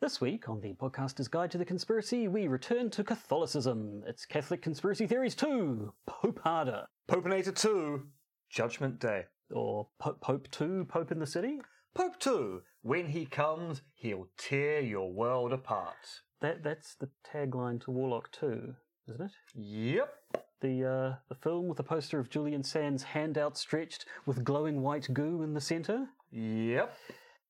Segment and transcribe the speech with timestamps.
[0.00, 4.04] This week on the Podcaster's Guide to the Conspiracy, we return to Catholicism.
[4.06, 6.86] It's Catholic Conspiracy Theories 2, Pope Harder.
[7.10, 8.06] Popinator 2,
[8.48, 9.24] Judgment Day.
[9.50, 11.58] Or po- Pope 2, Pope in the City?
[11.94, 15.96] Pope 2, when he comes, he'll tear your world apart.
[16.40, 18.76] That That's the tagline to Warlock 2,
[19.08, 19.32] isn't it?
[19.56, 20.14] Yep.
[20.60, 25.12] The, uh, the film with a poster of Julian Sands' hand outstretched with glowing white
[25.12, 26.06] goo in the centre?
[26.30, 26.96] Yep.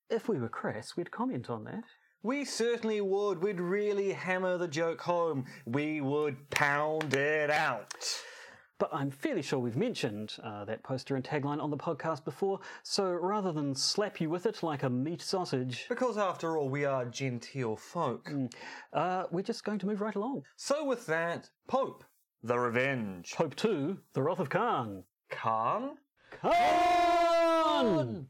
[0.09, 1.85] If we were crass, we'd comment on that.
[2.23, 3.43] We certainly would.
[3.43, 5.47] We'd really hammer the joke home.
[5.67, 7.95] We would pound it out.
[8.79, 12.61] But I'm fairly sure we've mentioned uh, that poster and tagline on the podcast before,
[12.85, 16.85] so rather than slap you with it like a meat sausage, Because after all, we
[16.85, 18.31] are genteel folk.
[18.93, 20.43] uh, we're just going to move right along.
[20.57, 22.05] So with that, Pope,
[22.45, 23.33] the Revenge.
[23.35, 25.03] Pope 2, The Wrath of Khan.
[25.29, 25.97] Khan?
[26.41, 28.27] Khan!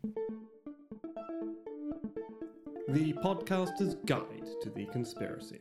[2.90, 5.60] The Podcaster's Guide to the Conspiracy.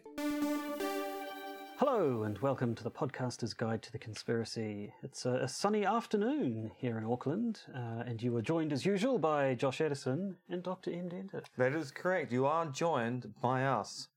[1.75, 4.93] Hello, and welcome to the Podcaster's Guide to the Conspiracy.
[5.03, 9.19] It's a, a sunny afternoon here in Auckland, uh, and you are joined as usual
[9.19, 10.89] by Josh Addison and Dr.
[10.91, 11.43] Ian Dentith.
[11.57, 12.31] That is correct.
[12.31, 14.07] You are joined by us.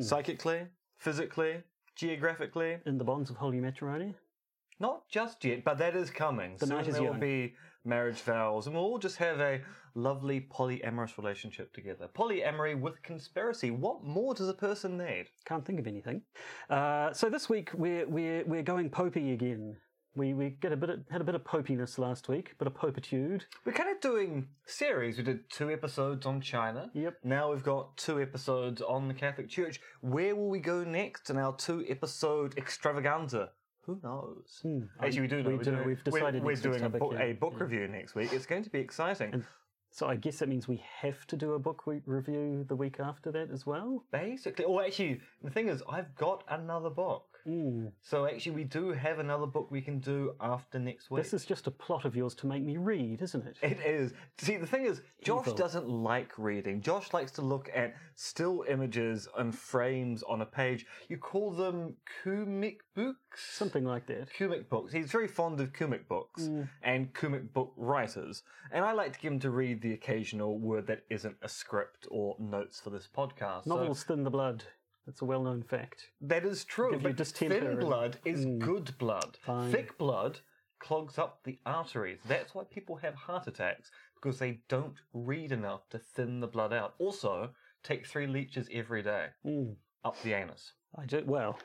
[0.00, 0.62] Psychically,
[0.96, 1.62] physically,
[1.94, 2.78] geographically.
[2.84, 4.16] In the bonds of holy matrimony.
[4.80, 6.58] Not just yet, but that is coming.
[6.58, 9.60] Soon night is there will be marriage vows, and we'll all just have a
[9.96, 12.08] lovely polyamorous relationship together.
[12.14, 13.70] Polyamory with conspiracy.
[13.70, 15.26] What more does a person need?
[15.44, 16.22] Can't think of anything.
[16.70, 19.76] Uh, so this week we're we're we're going popey again.
[20.14, 22.74] We we get a bit of, had a bit of popiness last week, bit of
[22.74, 23.42] popitude.
[23.64, 25.18] We're kind of doing series.
[25.18, 26.90] We did two episodes on China.
[26.94, 27.18] Yep.
[27.24, 29.80] Now we've got two episodes on the Catholic Church.
[30.00, 33.50] Where will we go next in our two episode extravaganza?
[33.82, 34.64] Who knows?
[35.00, 35.50] Actually, we do know.
[35.50, 37.22] we We're do doing- We've decided We're, we're doing a yeah.
[37.22, 38.32] a book review next week.
[38.32, 39.44] It's going to be exciting.
[39.96, 43.00] So I guess that means we have to do a book we- review the week
[43.00, 44.04] after that as well.
[44.10, 47.35] Basically, or actually, the thing is, I've got another book.
[48.02, 51.22] So actually, we do have another book we can do after next week.
[51.22, 53.56] This is just a plot of yours to make me read, isn't it?
[53.62, 54.12] It is.
[54.38, 55.54] See, the thing is, Josh Evil.
[55.54, 56.80] doesn't like reading.
[56.80, 60.86] Josh likes to look at still images and frames on a page.
[61.08, 63.46] You call them comic books?
[63.52, 64.28] Something like that.
[64.36, 64.92] Comic books.
[64.92, 66.68] He's very fond of comic books Mm.
[66.82, 68.42] and comic book writers.
[68.72, 72.06] And I like to get him to read the occasional word that isn't a script
[72.10, 73.64] or notes for this podcast.
[73.64, 74.64] So- Novels thin the blood.
[75.06, 76.10] That's a well-known fact.
[76.20, 76.90] That is true.
[76.90, 79.38] Give you But distemper thin and- blood is good blood.
[79.40, 79.70] Fine.
[79.70, 80.40] Thick blood
[80.80, 82.18] clogs up the arteries.
[82.26, 83.90] That's why people have heart attacks
[84.20, 86.94] because they don't read enough to thin the blood out.
[86.98, 87.50] Also,
[87.84, 89.76] take three leeches every day Mm.
[90.04, 90.72] up the anus.
[90.98, 91.58] I do well.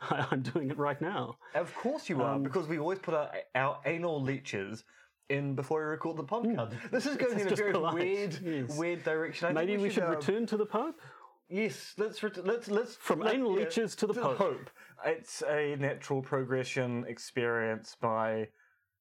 [0.00, 1.38] I'm doing it right now.
[1.54, 4.84] Of course you are, Um, because we always put our, our anal leeches
[5.28, 6.74] in before we record the podcast.
[6.90, 8.76] This is going in a just very polite, weird, yes.
[8.78, 9.46] weird direction.
[9.46, 11.00] I think Maybe we should uh, return to the Pope.
[11.48, 14.70] Yes, let's ret- let's let's From let- anal leeches to the Pope.
[15.06, 18.48] It's a natural progression experience by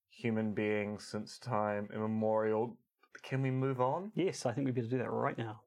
[0.10, 2.78] human beings since time immemorial.
[3.24, 4.12] Can we move on?
[4.16, 5.62] Yes, I think we'd better do that right now.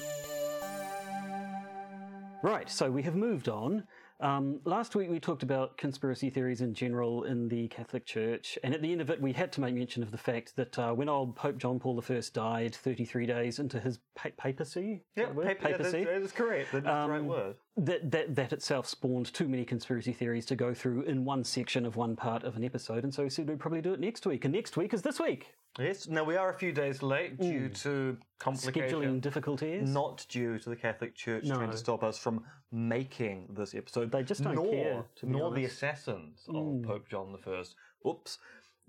[2.42, 3.84] Right, so we have moved on.
[4.20, 8.74] Um, last week we talked about conspiracy theories in general in the Catholic Church, and
[8.74, 10.92] at the end of it we had to make mention of the fact that uh,
[10.92, 15.32] when old Pope John Paul I died 33 days into his pa- papacy, Yeah, the
[15.32, 15.46] word?
[15.46, 16.72] paper, yeah, that's, papacy, that is correct.
[16.72, 17.56] That's the right Um, word.
[17.76, 21.86] that, that that itself spawned too many conspiracy theories to go through in one section
[21.86, 24.26] of one part of an episode, and so we said we'd probably do it next
[24.26, 24.44] week.
[24.44, 25.46] And next week is this week.
[25.78, 26.08] Yes.
[26.08, 28.92] Now we are a few days late due to complications.
[28.92, 29.88] Scheduling difficulties.
[29.88, 31.54] Not due to the Catholic Church No.
[31.56, 32.42] trying to stop us from
[32.72, 34.10] making this episode.
[34.10, 35.74] They just don't nor, care, nor the honest.
[35.74, 37.76] assassins of Pope John the First.
[38.06, 38.38] Oops,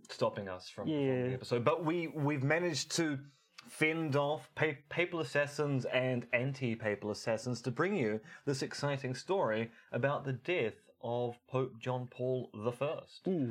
[0.10, 1.64] stopping us from, from the episode.
[1.64, 3.20] But we we've managed to
[3.68, 10.26] fend off pa- papal assassins and anti-papal assassins to bring you this exciting story about
[10.26, 10.74] the death
[11.04, 13.00] of Pope John Paul I,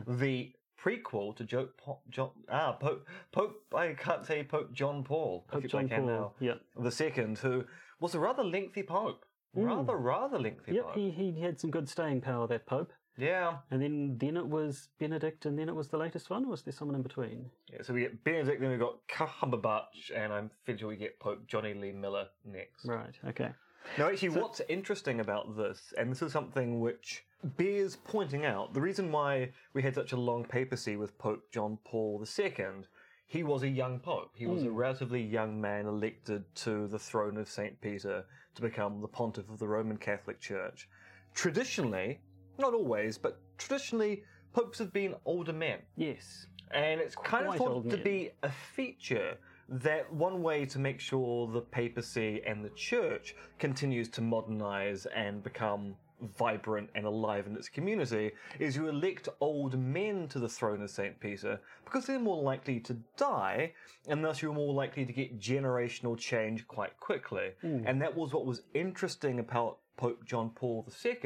[0.07, 5.45] the prequel to Joe po- John ah Pope Pope I can't say Pope John Paul
[5.49, 6.33] Pope John can Paul, now.
[6.41, 6.55] yeah.
[6.79, 7.65] the second who
[8.01, 9.25] was a rather lengthy pope.
[9.53, 10.95] Rather rather lengthy Yep, pope.
[10.95, 12.93] he, he had some good staying power, that Pope.
[13.21, 16.51] Yeah And then, then it was Benedict, and then it was the latest one, or
[16.51, 17.51] was there someone in between?
[17.73, 21.19] Yeah, so we get Benedict, then we've got Cumberbatch, and I'm fairly sure we get
[21.21, 22.87] Pope Johnny Lee Miller next.
[22.87, 23.51] Right, okay.
[23.99, 28.81] Now, actually, what's interesting about this, and this is something which bears pointing out, the
[28.81, 32.55] reason why we had such a long papacy with Pope John Paul II,
[33.27, 34.33] he was a young pope.
[34.35, 34.75] He was a hmm.
[34.75, 37.81] relatively young man elected to the throne of St.
[37.81, 38.25] Peter
[38.57, 40.89] to become the pontiff of the Roman Catholic Church.
[41.33, 42.21] Traditionally,
[42.61, 44.23] not always, but traditionally,
[44.53, 45.79] popes have been older men.
[45.97, 46.47] Yes.
[46.73, 48.05] And it's kind Quite of thought to men.
[48.05, 49.37] be a feature
[49.69, 55.43] that one way to make sure the papacy and the church continues to modernize and
[55.43, 55.95] become
[56.37, 60.91] vibrant and alive in its community is you elect old men to the throne of
[60.91, 61.19] St.
[61.21, 63.73] Peter because they're more likely to die
[64.09, 67.51] and thus you're more likely to get generational change quite quickly.
[67.63, 67.83] Hmm.
[67.87, 71.21] And that was what was interesting about Pope John Paul II,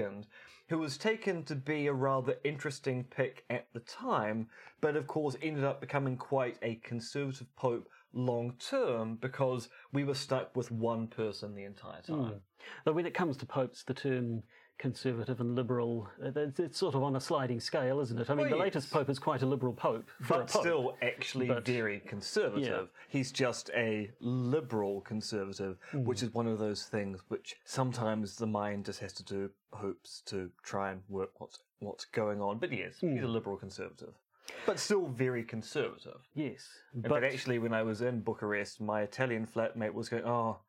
[0.69, 4.49] who was taken to be a rather interesting pick at the time,
[4.81, 10.14] but of course ended up becoming quite a conservative pope long term because we were
[10.14, 12.16] stuck with one person the entire time.
[12.16, 12.38] Hmm.
[12.84, 14.43] Though when it comes to popes, the term
[14.79, 18.29] conservative and liberal, uh, it's, it's sort of on a sliding scale, isn't it?
[18.29, 20.09] I mean, Well, the latest pope is quite a liberal pope.
[20.29, 20.62] But pope.
[20.62, 22.91] still, actually But- very conservative.
[23.09, 26.05] He's just a liberal conservative, Hmm.
[26.05, 30.21] which is one of those things which sometimes the mind just has to do hoops
[30.26, 32.59] to try and work what's what's going on.
[32.59, 33.25] But yes, he's Hmm.
[33.25, 34.15] a liberal conservative,
[34.65, 36.21] but still very conservative.
[36.35, 36.67] Yes.
[36.94, 40.61] But, But actually, when I was in Bucharest, my Italian flatmate was going, "Oh,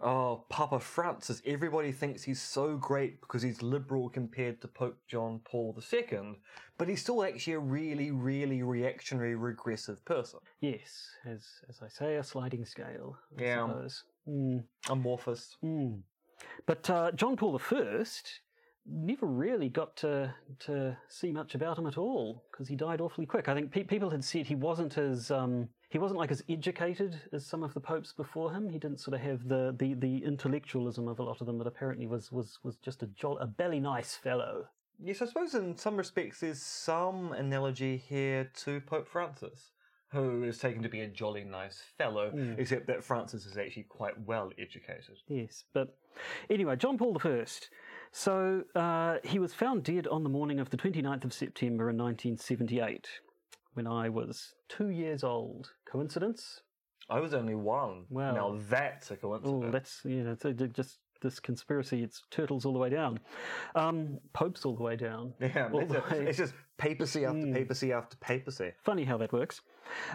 [0.00, 1.40] oh, Papa Francis!
[1.46, 6.36] Everybody thinks he's so great because he's liberal compared to Pope John Paul II,
[6.78, 10.40] but he's still actually a really, really reactionary, regressive person.
[10.60, 13.16] yes, as as I say, a sliding scale.
[13.38, 13.66] I Yeah.
[13.66, 14.04] suppose.
[14.28, 14.64] Mm.
[14.88, 15.56] Amorphous.
[15.62, 16.02] Mm.
[16.66, 18.40] But uh, John Paul I
[18.86, 23.26] never really got to to see much about him at all because he died awfully
[23.26, 23.48] quick.
[23.48, 27.20] I think pe- people had said he wasn't as um, he wasn't like as educated
[27.32, 28.68] as some of the popes before him.
[28.68, 31.68] He didn't sort of have the, the, the intellectualism of a lot of them, but
[31.68, 34.66] apparently was was was just a jol- a belly nice fellow.
[35.00, 39.70] Yes, I suppose in some respects there's some analogy here to Pope Francis,
[40.08, 44.20] who is taken to be a jolly nice fellow, except that Francis is actually quite
[44.26, 45.18] well educated.
[45.28, 45.96] Yes, but
[46.50, 47.46] anyway, John Paul I.
[48.10, 51.96] So uh, he was found dead on the morning of the 29th of September in
[51.96, 53.06] 1978,
[53.74, 55.70] when I was two years old.
[55.90, 56.60] Coincidence?
[57.10, 58.06] I was only one.
[58.08, 58.32] Wow.
[58.34, 59.64] Now that's a coincidence.
[59.66, 62.02] Oh, that's yeah, it's uh, just this conspiracy.
[62.02, 63.20] It's turtles all the way down,
[63.74, 65.34] um, popes all the way down.
[65.40, 68.72] Yeah, it's, a- way- it's just papacy after papacy after papacy.
[68.82, 69.60] Funny how that works.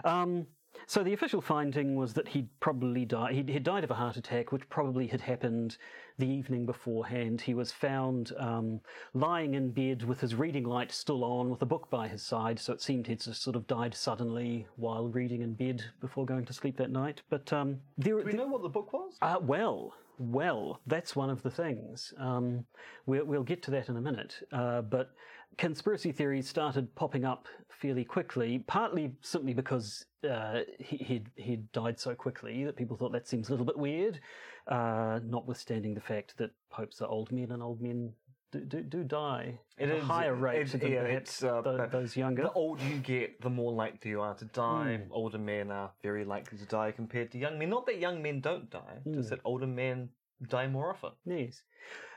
[0.03, 0.47] Um,
[0.87, 3.33] so the official finding was that he'd probably died.
[3.35, 5.77] He'd, he'd died of a heart attack, which probably had happened
[6.17, 7.41] the evening beforehand.
[7.41, 8.81] He was found um,
[9.13, 12.59] lying in bed with his reading light still on, with a book by his side.
[12.59, 16.45] So it seemed he'd just sort of died suddenly while reading in bed before going
[16.45, 17.21] to sleep that night.
[17.29, 19.13] But um, there, Do we know what the book was?
[19.21, 22.13] uh, well, well, that's one of the things.
[22.17, 22.65] Um,
[23.05, 24.35] we'll, we'll get to that in a minute.
[24.51, 25.11] Uh, but
[25.57, 31.99] conspiracy theories started popping up fairly quickly, partly simply because uh, he, he'd, he'd died
[31.99, 34.19] so quickly that people thought that seems a little bit weird,
[34.67, 38.11] uh, notwithstanding the fact that popes are old men and old men
[38.51, 41.61] do, do, do die at It a is- higher rate it- than yeah, perhaps uh,
[41.61, 42.43] but those younger.
[42.43, 44.97] The older you get, the more likely you are to die.
[44.97, 45.11] Hmm.
[45.11, 47.69] Older men are very likely to die compared to young men.
[47.69, 49.13] Not that young men don't die, Hmm.
[49.13, 50.09] just that older men
[50.47, 51.11] die more often.
[51.25, 51.61] Yes.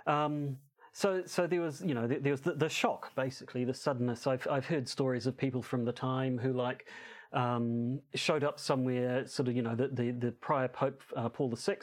[0.07, 0.57] Um,
[0.93, 4.27] so, so there was, you know, there, there was the, the shock, basically, the suddenness.
[4.27, 6.87] I've, I've heard stories of people from the time who, like,
[7.33, 11.49] um, showed up somewhere, sort of, you know, the, the, the prior Pope, uh, Paul
[11.57, 11.77] VI,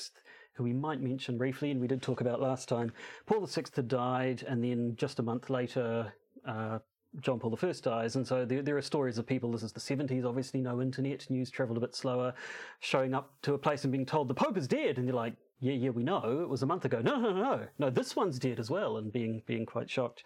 [0.54, 2.92] who we might mention briefly, and we did talk about last time.
[3.26, 6.14] Paul VI had died, and then just a month later,
[6.46, 6.78] uh,
[7.22, 9.52] John Paul I dies, and so there, there are stories of people.
[9.52, 12.36] This is the 70s, obviously, no internet, news travelled a bit slower,
[12.80, 15.34] showing up to a place and being told the Pope is dead, and they're like,
[15.60, 16.42] yeah, yeah, we know.
[16.42, 17.02] It was a month ago.
[17.02, 17.90] No, no, no, no, no.
[17.90, 20.24] This one's dead as well, and being being quite shocked.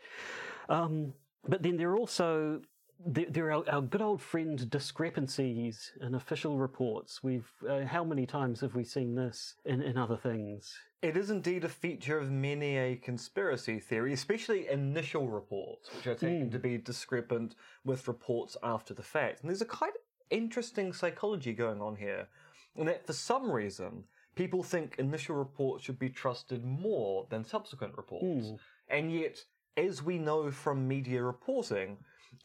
[0.69, 1.13] Um,
[1.47, 2.61] but then there are also
[3.05, 7.23] there, there are our, good old friend discrepancies in official reports.
[7.23, 10.73] We've uh, how many times have we seen this in, in other things?
[11.01, 16.15] It is indeed a feature of many a conspiracy theory, especially initial reports, which are
[16.15, 19.41] taken to be discrepant with reports after the fact.
[19.41, 22.27] And there's a kind of interesting psychology going on here,
[22.77, 27.95] in that for some reason, people think initial reports should be trusted more than subsequent
[27.97, 28.25] reports.
[28.89, 29.37] And yet,
[29.77, 31.97] as we know from media reporting,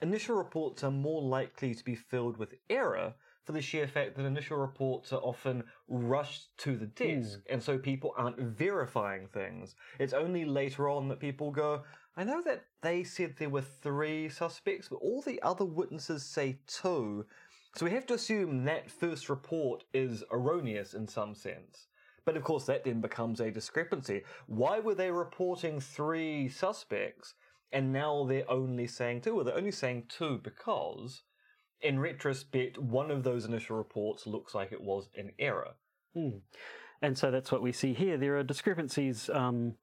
[0.03, 3.15] initial reports are more likely to be filled with error
[3.45, 7.79] for the sheer fact that initial reports are often rushed to the desk, and so
[7.79, 9.75] people aren't verifying things.
[9.99, 11.83] It's only later on that people go,
[12.15, 16.59] I know that they said there were three suspects, but all the other witnesses say
[16.67, 17.25] two.
[17.79, 21.87] So we have to assume that first report is erroneous in some sense.
[22.25, 24.25] But of course, that then becomes a discrepancy.
[24.49, 27.35] Why were they reporting three suspects
[27.71, 29.37] and now they're only saying two?
[29.37, 31.23] Well, they're only saying two because,
[31.81, 35.77] in retrospect, one of those initial reports looks like it was an error.
[37.01, 38.17] And so that's what we see here.
[38.17, 39.77] There are discrepancies um,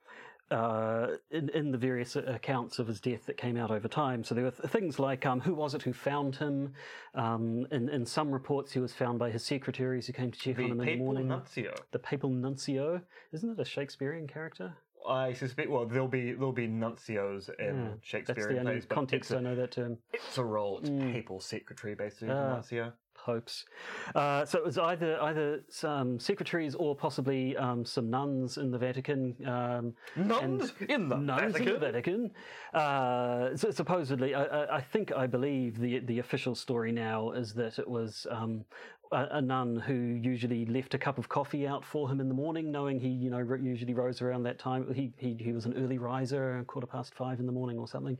[0.51, 4.23] uh, in, in the various accounts of his death that came out over time.
[4.23, 6.73] So there were th- things like um, who was it who found him?
[7.15, 10.57] Um, in, in some reports, he was found by his secretaries who came to check
[10.57, 11.27] The on him in the papal morning.
[11.29, 11.73] nuncio.
[11.91, 13.01] the papal nuncio,
[13.33, 14.73] isn't it a Shakespearean character?
[15.07, 15.69] I suspect.
[15.69, 17.87] Well, there'll be there'll be nuncios in Yeah, Hmm.
[17.89, 19.97] That's Shakespearean the only plays, context I know that term.
[20.13, 20.79] it's a role.
[20.79, 21.11] It's Mm.
[21.13, 22.29] papal secretary, basically.
[22.31, 22.53] Ah.
[22.53, 22.91] nuncio.
[23.25, 23.65] Popes.
[24.13, 28.77] Uh, so it was either either some secretaries or possibly um, some nuns in the
[28.77, 29.35] Vatican.
[29.45, 31.67] Um, Nuns in the nuns Vatican.
[31.67, 32.31] in the Vatican.
[32.73, 37.53] Uh, so supposedly, I, I, I think I believe the the official story now is
[37.55, 38.27] that it was.
[38.29, 38.65] Um,
[39.11, 42.33] a, a nun who usually left a cup of coffee out for him in the
[42.33, 44.91] morning, knowing he, you know, usually rose around that time.
[44.93, 48.17] He, he, he was an early riser, quarter past five in the morning or something.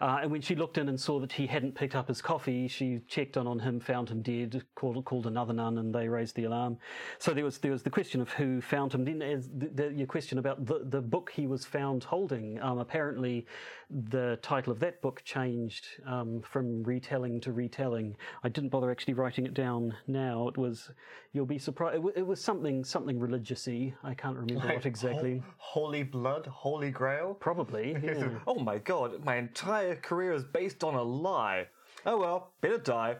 [0.00, 2.68] Uh, and when she looked in and saw that he hadn't picked up his coffee,
[2.68, 6.36] she checked on on him, found him dead, called called another nun, and they raised
[6.36, 6.78] the alarm.
[7.18, 9.04] So there was there was the question of who found him.
[9.04, 12.60] Then as the, the, your question about the the book he was found holding.
[12.60, 13.46] Um, apparently,
[13.90, 18.16] the title of that book changed um, from retelling to retelling.
[18.42, 20.25] I didn't bother actually writing it down now.
[20.48, 20.90] It was
[21.32, 21.96] you'll be surprised.
[21.96, 23.94] It, wa- it was something something religiousy.
[24.02, 25.38] I can't remember what exactly.
[25.38, 27.34] Ho- Holy blood, holy grail.
[27.34, 27.96] Probably.
[28.02, 28.28] Yeah.
[28.46, 31.66] Oh my god, my entire career is based on a lie.
[32.08, 33.16] Oh well, better die.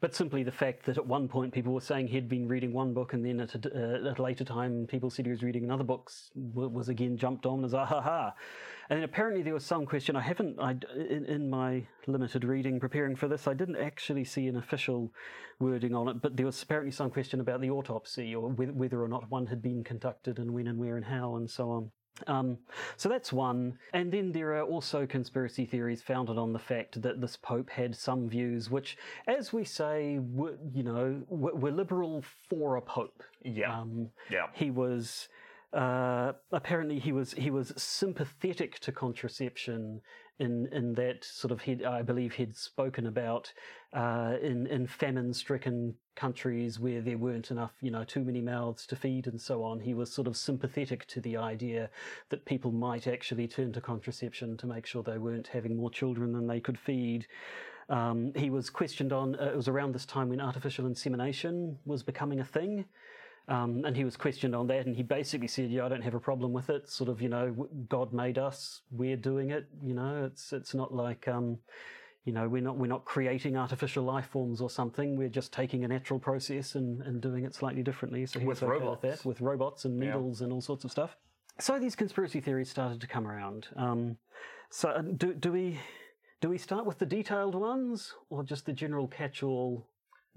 [0.00, 2.92] But simply the fact that at one point people were saying he'd been reading one
[2.92, 5.62] book, and then at a, uh, at a later time people said he was reading
[5.62, 8.34] another book, was again jumped on as ah ha.
[8.90, 10.16] And then apparently there was some question.
[10.16, 14.48] I haven't, I, in, in my limited reading preparing for this, I didn't actually see
[14.48, 15.12] an official
[15.60, 19.08] wording on it, but there was apparently some question about the autopsy or whether or
[19.08, 21.92] not one had been conducted and when and where and how and so on.
[22.26, 22.58] Um,
[22.96, 23.78] so that's one.
[23.92, 27.96] And then there are also conspiracy theories founded on the fact that this Pope had
[27.96, 33.22] some views which, as we say, were, you know, were, were liberal for a Pope.
[33.42, 33.80] Yeah.
[33.80, 34.46] Um, yeah.
[34.52, 35.28] he was
[35.72, 40.02] uh, apparently he was he was sympathetic to contraception
[40.38, 43.52] in in that sort of he'd, I believe he'd spoken about
[43.94, 48.86] uh, in in famine stricken countries where there weren't enough you know too many mouths
[48.88, 49.80] to feed and so on.
[49.80, 51.88] He was sort of sympathetic to the idea
[52.28, 56.32] that people might actually turn to contraception to make sure they weren't having more children
[56.32, 57.26] than they could feed.
[57.88, 59.36] Um, he was questioned on.
[59.36, 62.84] Uh, it was around this time when artificial insemination was becoming a thing.
[63.48, 66.14] Um, and he was questioned on that, and he basically said, "Yeah, I don't have
[66.14, 66.88] a problem with it.
[66.88, 68.82] Sort of, you know, God made us.
[68.90, 69.66] We're doing it.
[69.82, 71.58] You know, it's it's not like, um,
[72.24, 75.16] you know, we're not we're not creating artificial life forms or something.
[75.16, 78.24] We're just taking a natural process and, and doing it slightly differently.
[78.26, 79.02] So he With was okay robots.
[79.02, 81.16] with that, with robots and needles and all sorts of stuff.
[81.58, 83.68] So these conspiracy theories started to come around.
[83.76, 84.18] Um,
[84.70, 85.80] so uh, do do we
[86.40, 89.86] do we start with the detailed ones or just the general catch-all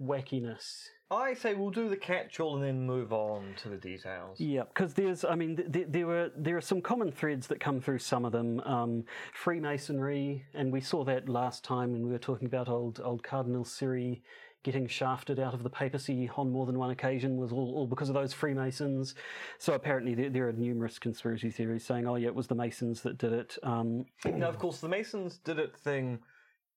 [0.01, 0.88] wackiness?
[1.12, 4.39] I say we'll do the catch-all and then move on to the details.
[4.39, 7.59] Yeah, because there's, I mean, th- th- there were there are some common threads that
[7.59, 8.59] come through some of them.
[8.62, 13.21] Um, Freemasonry, and we saw that last time when we were talking about old old
[13.21, 14.24] Cardinal Siri
[14.63, 18.09] getting shafted out of the papacy on more than one occasion was all, all because
[18.09, 19.13] of those Freemasons.
[19.59, 23.03] So apparently there, there are numerous conspiracy theories saying, oh yeah, it was the Masons
[23.03, 23.59] that did it.
[23.62, 26.17] Um, Now, of course, the Masons did it thing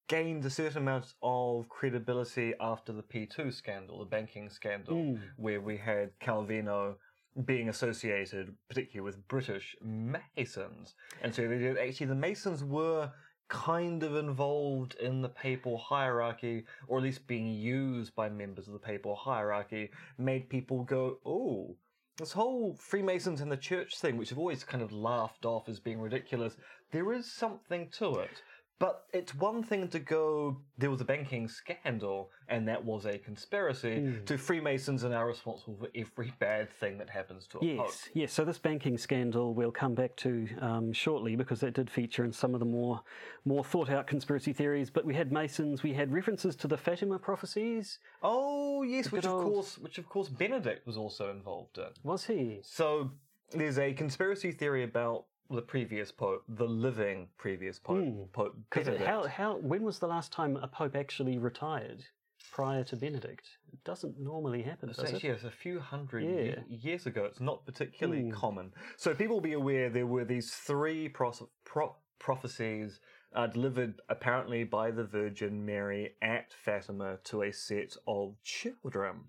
[0.08, 5.16] gained a certain amount of credibility after the P2 scandal, the banking scandal, hmm.
[5.36, 6.96] where we had Calvino
[7.44, 10.94] being associated particularly with British Masons.
[11.22, 13.10] And so they did, actually, the Masons were
[13.48, 18.72] kind of involved in the papal hierarchy, or at least being used by members of
[18.72, 21.76] the papal hierarchy, made people go, oh,
[22.18, 25.78] this whole Freemasons and the church thing, which have always kind of laughed off as
[25.78, 26.56] being ridiculous,
[26.90, 28.42] there is something to it.
[28.80, 33.18] But it's one thing to go, there was a banking scandal and that was a
[33.18, 37.87] conspiracy, to Freemasons and are responsible for every bad thing that happens to a pope.
[37.88, 38.32] Yes, yes.
[38.32, 42.32] So this banking scandal we'll come back to um, shortly because that did feature in
[42.32, 43.00] some of the more
[43.44, 44.90] more thought out conspiracy theories.
[44.90, 47.99] But we had Masons, we had references to the Fatima prophecies.
[48.23, 51.88] Oh yes, which of old- course, which of course Benedict was also involved in.
[52.04, 52.61] Was he?
[52.62, 53.11] So
[53.50, 59.05] there's a conspiracy theory about the previous pope, the living previous pope, Pope Benedict.
[59.05, 62.05] how how when was the last time a pope actually retired
[62.52, 63.49] prior to Benedict?
[63.73, 65.14] It doesn't normally happen, It's does it?
[65.17, 66.62] actually it's a few hundred Yeah.
[66.69, 67.25] ye- years ago.
[67.25, 68.73] It's not particularly common.
[68.97, 73.00] So people will be aware there were these three pros- pro- prophecies
[73.35, 79.25] uh, delivered apparently by the Virgin Mary at Fatima to a set of children.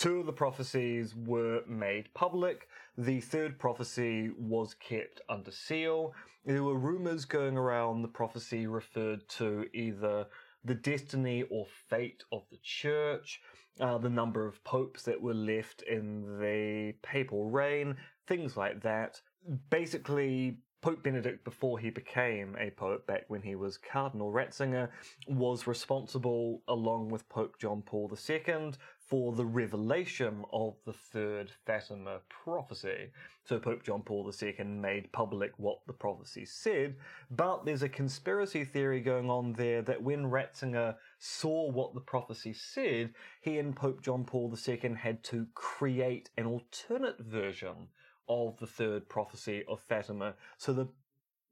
[0.00, 2.68] Two of the prophecies were made public.
[2.96, 6.14] The third prophecy was kept under seal.
[6.46, 10.24] There were rumors going around the prophecy referred to either
[10.64, 13.42] the destiny or fate of the church,
[13.78, 17.94] uh, the number of popes that were left in the papal reign,
[18.26, 19.20] things like that.
[19.68, 24.88] basically Pope Benedict, before he became a pope, back when he was Cardinal Ratzinger,
[25.28, 28.72] was responsible, along with Pope John Paul II,
[29.10, 33.10] for the revelation of the third Fatima prophecy.
[33.44, 36.94] So Pope John Paul II made public what the prophecy said,
[37.28, 42.52] but there's a conspiracy theory going on there that when Ratzinger saw what the prophecy
[42.52, 47.88] said, he and Pope John Paul II had to create an alternate version
[48.28, 50.86] of the third prophecy of Fatima so the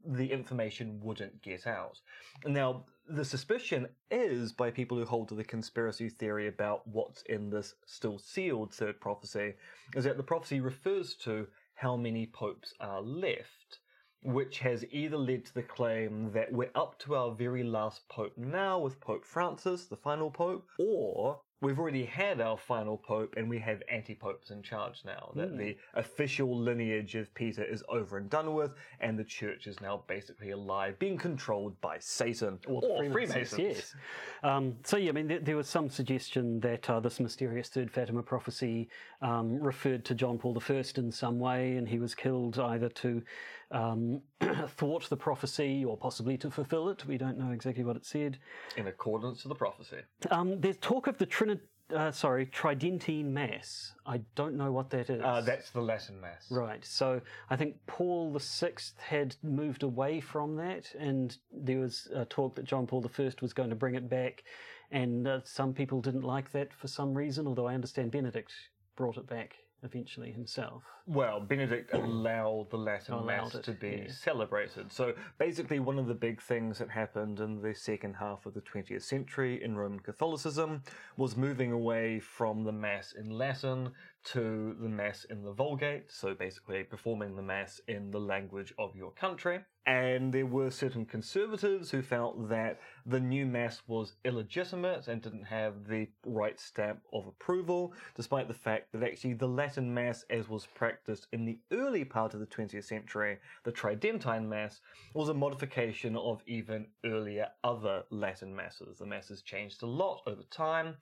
[0.08, 2.00] the information wouldn't get out.
[2.46, 7.50] Now, the suspicion is by people who hold to the conspiracy theory about what's in
[7.50, 9.54] this still sealed third prophecy,
[9.94, 13.80] is that the prophecy refers to how many popes are left,
[14.22, 18.36] which has either led to the claim that we're up to our very last pope
[18.36, 23.48] now with Pope Francis, the final pope, or we've already had our final pope and
[23.48, 28.30] we have anti-popes in charge now that the official lineage of peter is over and
[28.30, 33.58] done with and the church is now basically alive being controlled by satan or, freemasons,
[33.58, 33.94] Yes.
[34.42, 37.90] Um, so yeah, I mean, there, there was some suggestion that uh, this mysterious third
[37.90, 38.88] Fatima prophecy
[39.20, 43.22] um, referred to John Paul I in some way, and he was killed either to
[43.70, 44.22] um,
[44.68, 47.04] thwart the prophecy or possibly to fulfill it.
[47.06, 48.38] We don't know exactly what it said.
[48.76, 49.98] in accordance to the prophecy
[50.30, 51.47] Um, there's talk of the Trinit,
[51.94, 53.92] uh, sorry, Tridentine Mass.
[54.06, 55.22] I don't know what that is.
[55.22, 56.84] uh, that's the latin mass Right.
[56.84, 62.54] So I think Paul VI had moved away from that, and there was uh, talk
[62.56, 64.44] that John Paul I was going to bring it back,
[64.90, 67.46] and uh, some people didn't like that for some reason.
[67.46, 68.52] Although I understand Benedict
[68.96, 70.82] brought it back eventually himself.
[71.06, 74.12] Well, Benedict allowed the Latin Allowed Mass it, to be yeah.
[74.12, 74.92] celebrated.
[74.92, 78.60] So basically, one of the big things that happened in the second half of the
[78.60, 80.82] 20th century in Roman Catholicism
[81.16, 83.90] was moving away from the Mass in Latin
[84.32, 86.10] to the Mass in the Vulgate.
[86.10, 89.60] So basically, performing the Mass in the language of your country.
[89.86, 95.44] And there were certain conservatives who felt that the new Mass was illegitimate and didn't
[95.44, 100.46] have the right stamp of approval, despite the fact that actually the Latin Mass, as
[100.46, 104.82] was practiced in the early part of the 20th century, the Tridentine Mass,
[105.14, 108.98] was a modification of even earlier other Latin Masses.
[108.98, 110.96] The Masses changed a lot over time,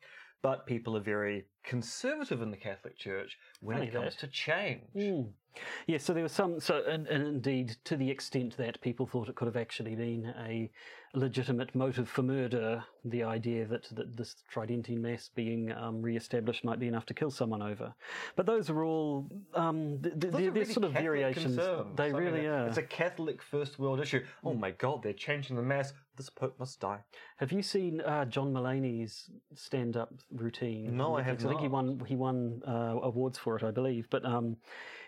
[0.47, 4.21] but people are very conservative in the Catholic Church when Funny it comes that.
[4.21, 4.83] to change.
[4.95, 5.31] Mm.
[5.89, 9.29] Yeah, so there was some, so and, and indeed to the extent that people thought
[9.29, 10.71] it could have actually been a
[11.15, 16.79] legitimate motive for murder, the idea that, that this Tridentine Mass being um, re-established might
[16.79, 17.93] be enough to kill someone over.
[18.37, 21.57] But those are all, um, th- th- they're, really sort of Catholic variations.
[21.57, 21.97] concerns.
[21.97, 22.69] They I mean, really are.
[22.69, 24.23] It's a Catholic first world issue.
[24.45, 24.61] Oh Mm.
[24.61, 25.93] my god, they're changing the Mass.
[26.17, 27.01] This Pope must die.
[27.37, 30.97] Have you seen uh, John Mulaney's stand-up routine?
[30.97, 31.45] No, I have?
[31.45, 34.09] I think he won he won uh, awards for it, I believe.
[34.11, 34.57] But um,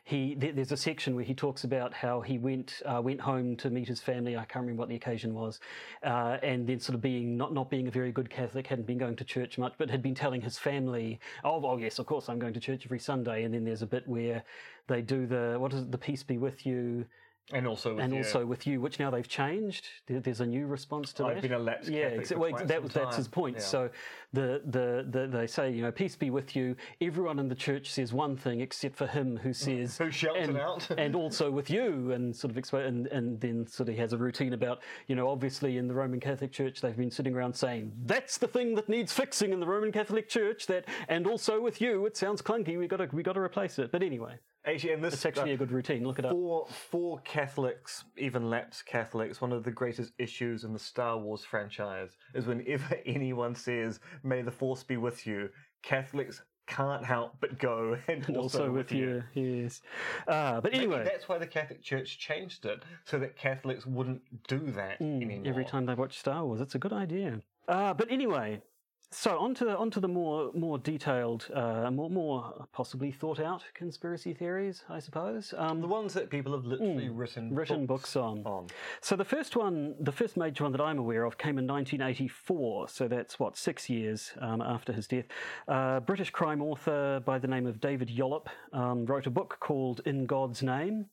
[0.04, 3.56] he there, there's a section where he talks about how he went uh, went home
[3.56, 4.36] to meet his family.
[4.36, 5.60] I can't remember what the occasion was,
[6.02, 8.98] uh, and then sort of being not not being a very good Catholic, hadn't been
[8.98, 12.28] going to church much, but had been telling his family, "Oh, well, yes, of course,
[12.28, 14.44] I'm going to church every Sunday." And then there's a bit where
[14.86, 17.06] they do the what is it, the peace be with you.
[17.52, 19.88] And also, with and your- also with you, which now they've changed.
[20.06, 21.36] There's a new response to that.
[21.36, 23.56] I've been a lapsed yeah, Catholic exa- for well, quite that that's his point.
[23.56, 23.62] Yeah.
[23.62, 23.90] So
[24.32, 26.76] the, the the they say you know peace be with you.
[27.00, 29.56] Everyone in the church says one thing except for him who mm.
[29.56, 30.90] says Who shouts it and, out.
[30.98, 34.18] and also with you and sort of explain and, and then sort of has a
[34.18, 37.92] routine about you know obviously in the Roman Catholic Church they've been sitting around saying
[38.04, 41.80] that's the thing that needs fixing in the Roman Catholic Church that and also with
[41.80, 43.90] you it sounds clunky we got to we got to replace it.
[43.90, 44.34] But anyway,
[44.64, 46.04] actually, and this it's actually uh, a good routine.
[46.04, 46.32] Look it up.
[46.32, 51.44] For for Catholics, even lapsed Catholics, one of the greatest issues in the Star Wars
[51.44, 55.50] franchise is whenever anyone says "May the Force be with you,"
[55.82, 59.80] Catholics can't help but go and, And also, also with you, yes.
[60.26, 64.20] Uh, but Maybe anyway, that's why the Catholic Church changed it so that Catholics wouldn't
[64.46, 65.38] do that anymore.
[65.38, 66.60] Mm, every time they watch Star Wars.
[66.60, 67.40] It's a good idea.
[67.66, 68.62] Uh, but anyway,
[69.10, 74.34] so onto the, onto the more more detailed, uh, more more possibly thought out conspiracy
[74.34, 75.54] theories, I suppose.
[75.56, 78.42] Um, the ones that people have literally written written books on.
[78.44, 78.66] on.
[79.00, 82.88] So the first one, the first major one that I'm aware of, came in 1984.
[82.90, 85.26] So that's what six years um, after his death.
[85.66, 90.02] Uh, British crime author by the name of David Yallop um, wrote a book called
[90.04, 91.06] In God's Name.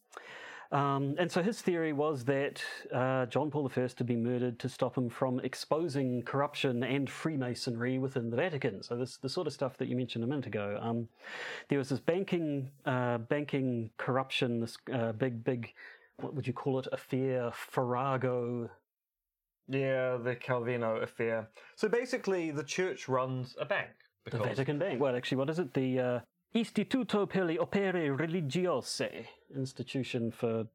[0.71, 2.61] Um, and so his theory was that
[2.93, 7.99] uh, John Paul I had been murdered to stop him from exposing corruption and Freemasonry
[7.99, 8.81] within the Vatican.
[8.83, 10.79] So this the sort of stuff that you mentioned a minute ago.
[10.81, 11.07] Um,
[11.69, 15.73] there was this banking uh, banking corruption, this uh, big big
[16.17, 18.69] what would you call it affair, Farrago.
[19.67, 21.49] Yeah, the Calvino affair.
[21.75, 23.89] So basically, the church runs a bank.
[24.29, 24.99] The Vatican Bank.
[24.99, 25.73] Well, actually, what is it?
[25.73, 26.19] The uh,
[26.55, 30.65] Istituto per le Opere Religiose, Institution for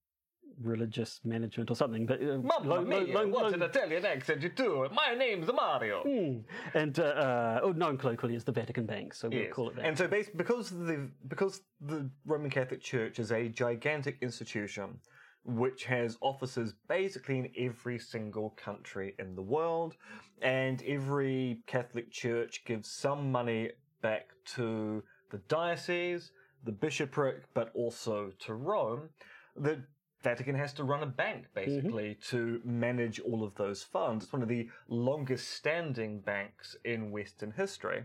[0.62, 2.04] Religious Management or something.
[2.04, 4.86] But uh, Mamma lo- mia, lo- what lo- an Italian accent you do!
[4.92, 6.02] My name's Mario.
[6.02, 6.40] Hmm.
[6.76, 9.52] and uh, uh, oh, known colloquially as the Vatican Bank, so we'll Yes.
[9.54, 9.86] call it that.
[9.86, 14.98] And so, bas- because the because the Roman Catholic Church is a gigantic institution,
[15.46, 19.96] which has offices basically in every single country in the world,
[20.42, 23.70] and every Catholic Church gives some money
[24.02, 26.32] back to the diocese,
[26.64, 29.08] the bishopric, but also to Rome.
[29.56, 29.82] The
[30.22, 31.72] Vatican has to run a bank mm-hmm.
[31.72, 34.24] basically to manage all of those funds.
[34.24, 38.04] It's one of the longest standing banks in Western history.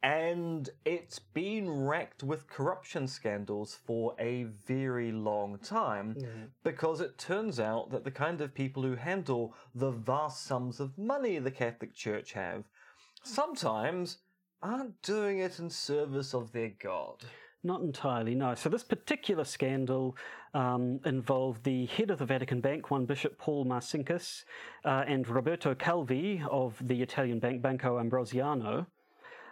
[0.00, 6.44] And it's been racked with corruption scandals for a very long time mm-hmm.
[6.62, 10.96] because it turns out that the kind of people who handle the vast sums of
[10.96, 12.64] money the Catholic Church have
[13.24, 14.18] sometimes
[14.62, 17.24] aren't doing it in service of their God.
[17.64, 18.54] Not entirely, no.
[18.54, 20.16] So this particular scandal
[20.54, 24.44] um, involved the head of the Vatican Bank, one Bishop Paul Marcinkus,
[24.84, 28.86] uh, and Roberto Calvi of the Italian bank Banco Ambrosiano.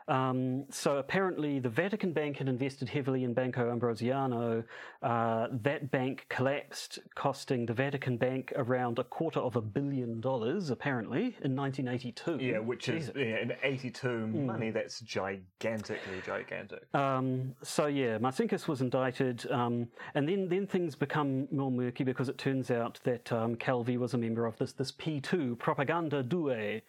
[0.08, 4.64] Um, so apparently, the Vatican Bank had invested heavily in Banco Ambrosiano.
[5.02, 10.70] Uh, that bank collapsed, costing the Vatican Bank around a quarter of a billion dollars,
[10.70, 12.38] apparently, in 1982.
[12.40, 16.86] Yeah, which is yeah, in 82 money, that's gigantically gigantic.
[16.94, 22.28] Um, so yeah, Marcinkus was indicted, um, and then then things become more murky because
[22.28, 26.80] it turns out that um, Calvi was a member of this this P2 Propaganda Due,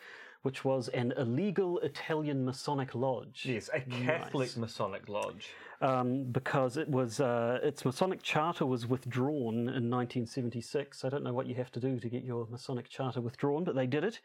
[0.44, 3.44] which was an illegal Italian Masonic lodge.
[3.46, 5.50] Yes, a Catholic Masonic lodge.
[5.80, 11.06] Um, because it was uh, its Masonic charter was withdrawn in 1976.
[11.06, 13.76] I don't know what you have to do to get your Masonic charter withdrawn, but
[13.76, 14.20] they did it.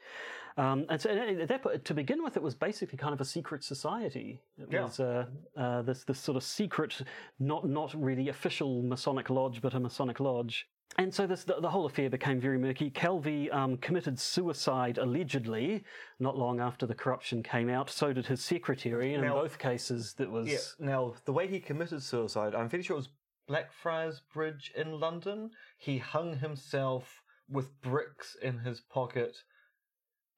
[0.57, 3.25] Um, and so at that point, to begin with, it was basically kind of a
[3.27, 4.41] secret society.
[4.59, 4.85] It Yeah.
[4.85, 7.03] was uh, uh, this this sort of secret,
[7.39, 10.69] not not really official Masonic lodge, but a Masonic lodge.
[10.99, 12.91] And so this, the, the whole affair became very murky.
[12.91, 15.85] Calvi um, committed suicide allegedly
[16.21, 17.89] not long after the corruption came out.
[17.89, 20.59] So did his secretary, and Now- in both cases, that was Yeah.
[20.79, 23.09] Now, the way he committed suicide, I'm pretty sure it was
[23.49, 25.51] Blackfriars Bridge in London.
[25.79, 29.37] He hung himself with bricks in his pocket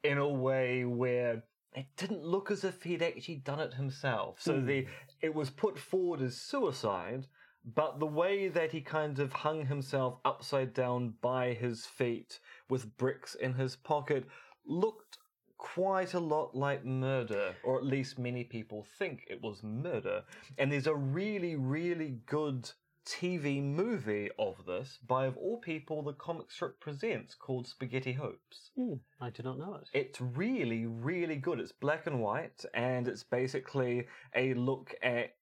[0.03, 1.43] in a way where
[1.75, 4.40] it didn't look as if he'd actually done it himself.
[4.40, 4.87] So the
[5.21, 7.27] it was put forward as suicide,
[7.64, 12.96] but the way that he kind of hung himself upside down by his feet with
[12.96, 14.24] bricks in his pocket
[14.66, 15.18] looked
[15.57, 20.22] quite a lot like murder, or at least many people think it was murder.
[20.59, 22.70] And there's a really, really good
[23.07, 28.72] TV movie of this by, of all people, the comic strip presents called Spaghetti Hoops.
[28.77, 29.88] Hmm, I do not know it.
[29.92, 31.61] It's really, really good.
[31.61, 35.35] It's black and white, and it's basically a look at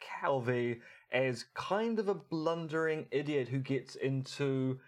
[0.00, 0.80] Calvi
[1.12, 4.80] as kind of a blundering idiot who gets into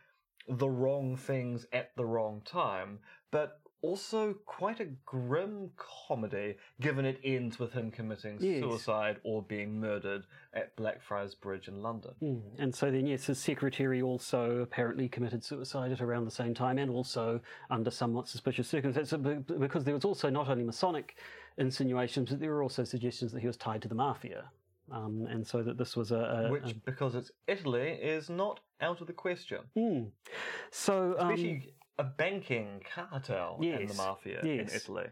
[0.49, 2.99] the wrong things at the wrong time,
[3.31, 8.61] but also quite a grim comedy, given it ends with him committing Yes.
[8.61, 12.13] suicide or being murdered at Blackfriars Bridge in London.
[12.21, 16.55] Hmm, And so then, yes, his secretary also apparently committed suicide at around the same
[16.55, 19.19] time, and also under somewhat suspicious circumstances,
[19.59, 21.17] because there was also not only Masonic
[21.59, 24.51] insinuations, but there were also suggestions that he was tied to the mafia.
[24.91, 26.17] Um, and so that this was a.
[26.47, 29.61] a- Which, a- because it's Italy, is not out of the question.
[29.77, 30.03] Hmm.
[30.71, 34.61] So, um, Especially a banking cartel and the Yes, mafia in.
[34.61, 35.07] Italy.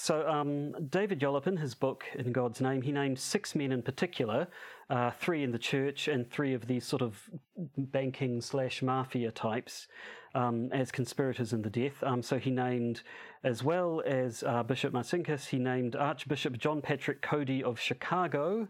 [0.00, 3.82] So, um, David Yallop, in his book In God's Name, he named six men in
[3.82, 4.46] particular,
[4.88, 7.28] uh, three in the church and three of these sort of
[7.76, 9.88] banking slash mafia types,
[10.36, 12.00] um, as conspirators in the death.
[12.04, 13.02] Um, so he named,
[13.42, 18.68] as well as uh, Bishop Marcinkus, he named Archbishop John Patrick Cody of Chicago.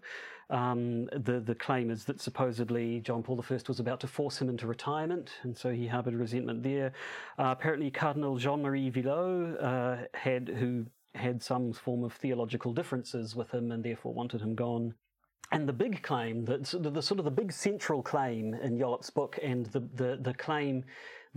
[0.49, 4.49] Um, the the claim is that supposedly John Paul I was about to force him
[4.49, 6.93] into retirement, and so he harbored resentment there.
[7.39, 13.35] Uh, apparently, Cardinal Jean Marie Villot uh, had who had some form of theological differences
[13.35, 14.95] with him, and therefore wanted him gone.
[15.51, 19.11] And the big claim, sort of the, sort of the big central claim in Yallop's
[19.11, 20.85] book, and the, the, the claim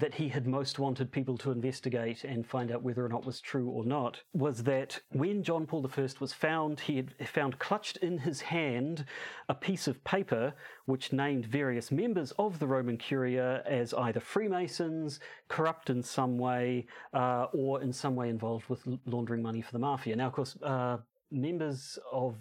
[0.02, 3.40] that he had most wanted people to investigate and find out whether or not was
[3.40, 7.98] true or not, was that when John Paul I was found, he had found clutched
[7.98, 9.06] in his hand
[9.48, 10.54] a piece of paper
[10.86, 16.88] which named various members of the Roman Curia as either Freemasons, corrupt in some way,
[17.14, 20.16] uh, or in some way involved with laundering money for the mafia.
[20.16, 20.98] Now, of course, uh,
[21.30, 22.38] members of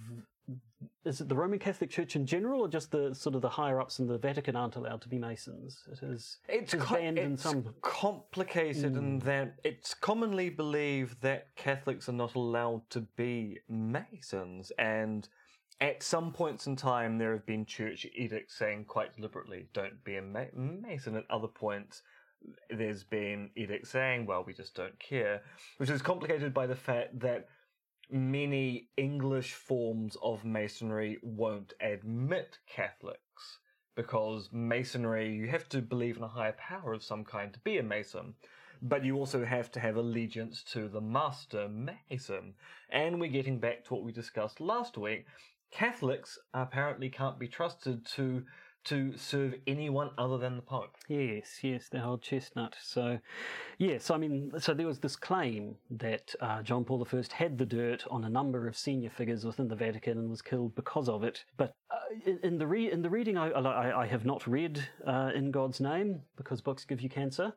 [1.04, 3.80] is it the Roman Catholic Church in general, or just the sort of the higher
[3.80, 5.82] ups in the Vatican aren't allowed to be Masons?
[5.90, 7.74] It is It's, it is co- banned in it's some.
[7.82, 9.26] complicated in hmm.
[9.26, 15.28] that it's commonly believed that Catholics are not allowed to be Masons, and
[15.80, 20.16] at some points in time, there have been church edicts saying quite deliberately, don't be
[20.16, 21.16] a ma- Mason.
[21.16, 22.02] At other points,
[22.68, 25.42] there's been edicts saying, well, we just don't care,
[25.78, 27.48] which is complicated by the fact that
[28.12, 33.59] many English forms of Masonry won't admit Catholics
[33.94, 37.79] because Masonry, you have to believe in a higher power of some kind to be
[37.79, 38.35] a Mason.
[38.83, 42.55] But you also have to have allegiance to the master Mason.
[42.88, 45.27] And we're getting back to what we discussed last week.
[45.70, 48.42] Catholics apparently can't be trusted to
[48.84, 50.96] to serve anyone other than the Pope.
[51.08, 52.76] Yes, yes, the old chestnut.
[52.82, 53.18] So,
[53.78, 57.66] yes, I mean, so there was this claim that uh, John Paul I had the
[57.66, 61.24] dirt on a number of senior figures within the Vatican and was killed because of
[61.24, 61.44] it.
[61.56, 64.82] But uh, in, in, the re- in the reading, I, I, I have not read
[65.06, 67.52] uh, In God's Name because books give you cancer.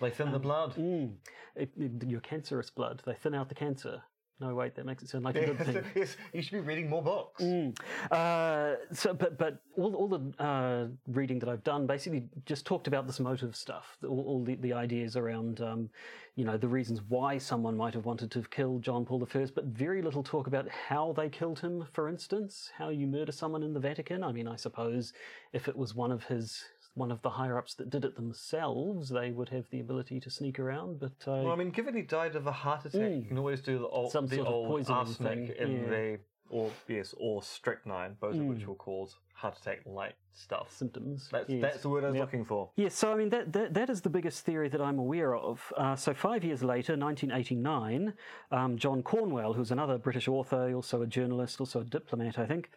[0.00, 0.74] They thin um, the blood.
[0.76, 1.14] Mm,
[1.56, 3.02] it, it, your cancerous blood.
[3.04, 4.02] They thin out the cancer.
[4.40, 5.84] No, wait, that makes it sound like a good thing.
[5.94, 7.42] yes, you should be reading more books.
[7.42, 7.76] Mm.
[8.10, 12.86] Uh, so, but but all all the uh, reading that I've done basically just talked
[12.86, 15.90] about this motive stuff, all, all the, the ideas around, um,
[16.36, 19.46] you know, the reasons why someone might have wanted to have killed John Paul I,
[19.54, 21.84] but very little talk about how they killed him.
[21.92, 24.24] For instance, how you murder someone in the Vatican.
[24.24, 25.12] I mean, I suppose
[25.52, 29.08] if it was one of his one of the higher ups that did it themselves,
[29.10, 30.98] they would have the ability to sneak around.
[31.00, 33.38] But uh, well, I mean, given he died of a heart attack, mm, you can
[33.38, 35.68] always do the old, some the sort old of poisoning arsenic thing.
[35.68, 35.88] in yeah.
[35.90, 36.18] the
[36.50, 38.66] or yes, or strychnine, both of which Mm.
[38.66, 40.72] will cause heart attack like stuff.
[40.72, 41.28] symptoms.
[41.30, 41.62] That's yes.
[41.62, 42.24] that's the word I was Yep.
[42.24, 42.70] looking for.
[42.74, 45.72] Yes, so I mean that, that that is the biggest theory that I'm aware of.
[45.76, 48.14] Uh, so five years later, 1989,
[48.50, 52.70] um, John Cornwell, who's another British author, also a journalist, also a diplomat, I think,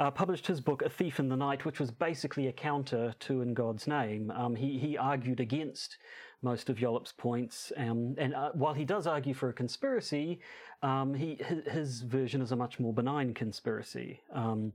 [0.00, 3.42] uh, published his book *A Thief in the Night*, which was basically a counter to
[3.42, 4.32] *In God's Name*.
[4.32, 5.98] Um, he he argued against
[6.42, 10.40] most of Yallop's points, um, and uh, while he does argue for a conspiracy,
[10.82, 14.22] um, he his, his version is a much more benign conspiracy.
[14.32, 14.72] Um,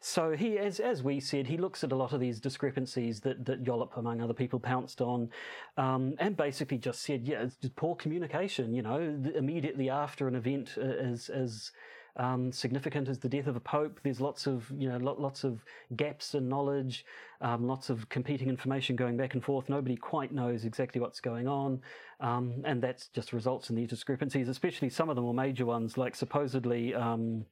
[0.00, 3.44] so he, as as we said, he looks at a lot of these discrepancies that
[3.46, 5.28] that Yollop, among other people, pounced on,
[5.76, 8.72] um, and basically just said, yeah, it's just poor communication.
[8.72, 9.00] You know,
[9.34, 11.72] immediately after an event uh, as as
[12.18, 14.00] um, significant as the death of a pope.
[14.02, 15.64] There's lots of you know lot, lots of
[15.96, 17.04] gaps in knowledge,
[17.40, 19.68] um, lots of competing information going back and forth.
[19.68, 21.80] Nobody quite knows exactly what's going on,
[22.20, 24.48] um, and that just results in these discrepancies.
[24.48, 26.94] Especially some of them are major ones, like supposedly.
[26.94, 27.44] Um,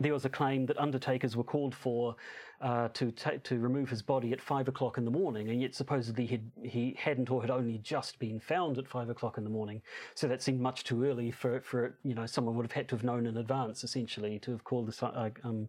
[0.00, 2.16] there was a claim that undertakers were called for
[2.60, 5.74] uh, to ta- to remove his body at five o'clock in the morning, and yet
[5.74, 9.50] supposedly he he hadn't or had only just been found at five o'clock in the
[9.50, 9.80] morning.
[10.14, 12.96] So that seemed much too early for for you know someone would have had to
[12.96, 15.68] have known in advance, essentially, to have called the uh, um,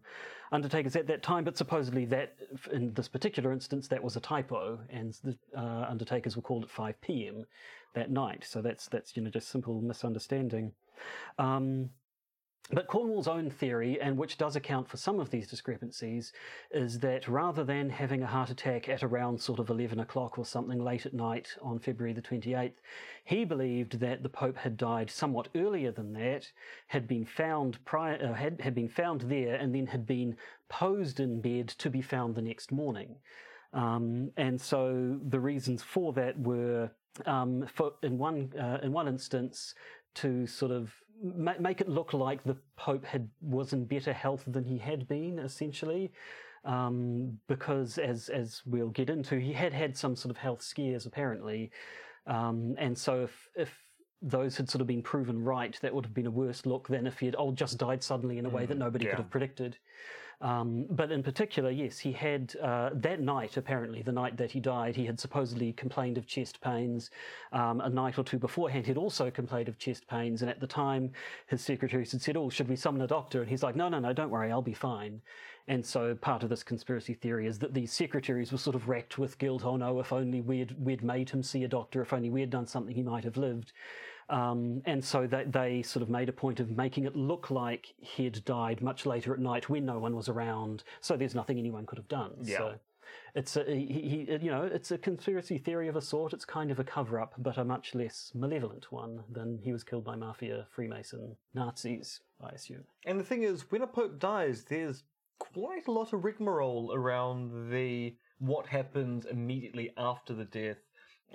[0.52, 1.44] undertakers at that time.
[1.44, 2.36] But supposedly that
[2.72, 6.70] in this particular instance that was a typo, and the uh, undertakers were called at
[6.70, 7.44] five p.m.
[7.94, 8.44] that night.
[8.46, 10.72] So that's that's you know just simple misunderstanding.
[11.38, 11.90] Um,
[12.70, 16.32] but Cornwell's own theory, and which does account for some of these discrepancies,
[16.70, 20.44] is that rather than having a heart attack at around sort of 11 o'clock or
[20.44, 22.74] something late at night on February the 28th,
[23.24, 26.50] he believed that the Pope had died somewhat earlier than that,
[26.88, 30.36] had been found prior, uh, had, had been found there, and then had been
[30.68, 33.16] posed in bed to be found the next morning.
[33.72, 36.90] Um, and so the reasons for that were,
[37.26, 39.74] um, for in one uh, in one instance,
[40.20, 44.44] to sort of ma- make it look like the Pope had was in better health
[44.46, 46.12] than he had been, essentially,
[46.64, 51.06] um, because as as we'll get into, he had had some sort of health scares
[51.06, 51.70] apparently,
[52.26, 53.84] um, and so if if
[54.20, 57.06] those had sort of been proven right, that would have been a worse look than
[57.06, 59.12] if he had oh just died suddenly in a way that nobody yeah.
[59.12, 59.76] could have predicted.
[60.40, 63.56] Um, but in particular, yes, he had uh, that night.
[63.56, 67.10] Apparently, the night that he died, he had supposedly complained of chest pains.
[67.52, 70.66] Um, a night or two beforehand, he'd also complained of chest pains, and at the
[70.66, 71.10] time,
[71.48, 73.98] his secretaries had said, "Oh, should we summon a doctor?" And he's like, "No, no,
[73.98, 75.20] no, don't worry, I'll be fine."
[75.66, 79.18] And so, part of this conspiracy theory is that these secretaries were sort of racked
[79.18, 79.64] with guilt.
[79.64, 82.00] Oh no, if only we'd we'd made him see a doctor.
[82.00, 83.72] If only we had done something, he might have lived.
[84.30, 87.94] Um, and so they, they sort of made a point of making it look like
[87.98, 90.84] he'd died much later at night when no one was around.
[91.00, 92.32] So there's nothing anyone could have done.
[92.42, 92.58] Yeah.
[92.58, 92.74] So
[93.34, 96.32] it's a he, he, you know it's a conspiracy theory of a sort.
[96.32, 99.84] It's kind of a cover up, but a much less malevolent one than he was
[99.84, 102.20] killed by mafia, Freemason, Nazis.
[102.42, 102.84] I assume.
[103.06, 105.04] And the thing is, when a pope dies, there's
[105.38, 110.78] quite a lot of rigmarole around the what happens immediately after the death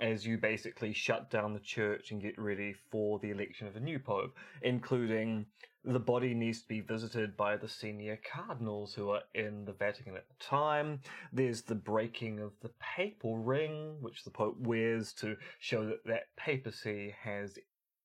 [0.00, 3.80] as you basically shut down the church and get ready for the election of a
[3.80, 5.46] new pope, including
[5.84, 10.16] the body needs to be visited by the senior cardinals who are in the Vatican
[10.16, 11.00] at the time.
[11.32, 16.34] There's the breaking of the papal ring, which the pope wears to show that that
[16.36, 17.58] papacy has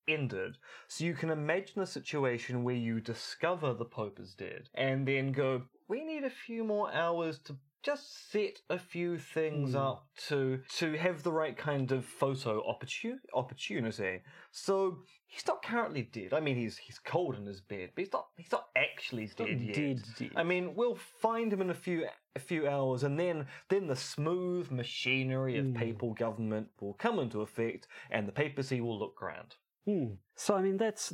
[0.10, 0.58] ended.
[0.88, 5.32] So you can imagine a situation where you discover the Pope is dead and then
[5.32, 10.60] go, we need a few more hours to just set a few things up to
[10.78, 14.22] to have the right kind of photo opportu- opportunity.
[14.52, 16.34] So he's not currently dead.
[16.34, 19.62] I mean, he's he's cold in his bed, but he's not he's not actually dead
[19.62, 19.76] yet.
[19.76, 20.32] dead, dead.
[20.36, 23.96] I mean, we'll find him in a few a few hours, and then then the
[23.96, 29.56] smooth machinery of papal government will come into effect, and the papacy will look grand.
[29.86, 30.16] Hmm.
[30.36, 31.14] So I mean that's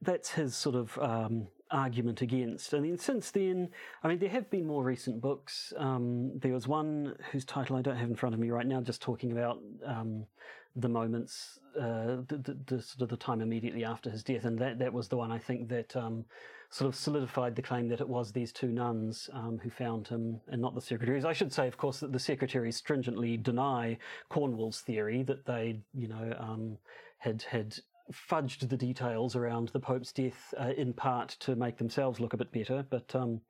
[0.00, 2.72] that's his sort of um, argument against.
[2.72, 3.70] And then since then,
[4.02, 5.72] I mean there have been more recent books.
[5.76, 8.80] Um, there was one whose title I don't have in front of me right now,
[8.80, 10.26] just talking about um,
[10.74, 14.58] the moments, uh, the, the, the sort of the time immediately after his death, and
[14.58, 15.96] that that was the one I think that.
[15.96, 16.24] Um,
[16.68, 20.40] Sort of solidified the claim that it was these two nuns um, who found him
[20.48, 21.24] and not the secretaries.
[21.24, 23.96] I should say, of course, that the secretaries stringently deny
[24.30, 26.76] Cornwell's theory that they, you know, um,
[27.18, 27.76] had had
[28.12, 32.36] fudged the details around the Pope's death uh, in part to make themselves look a
[32.36, 32.84] bit better.
[32.88, 33.40] But um,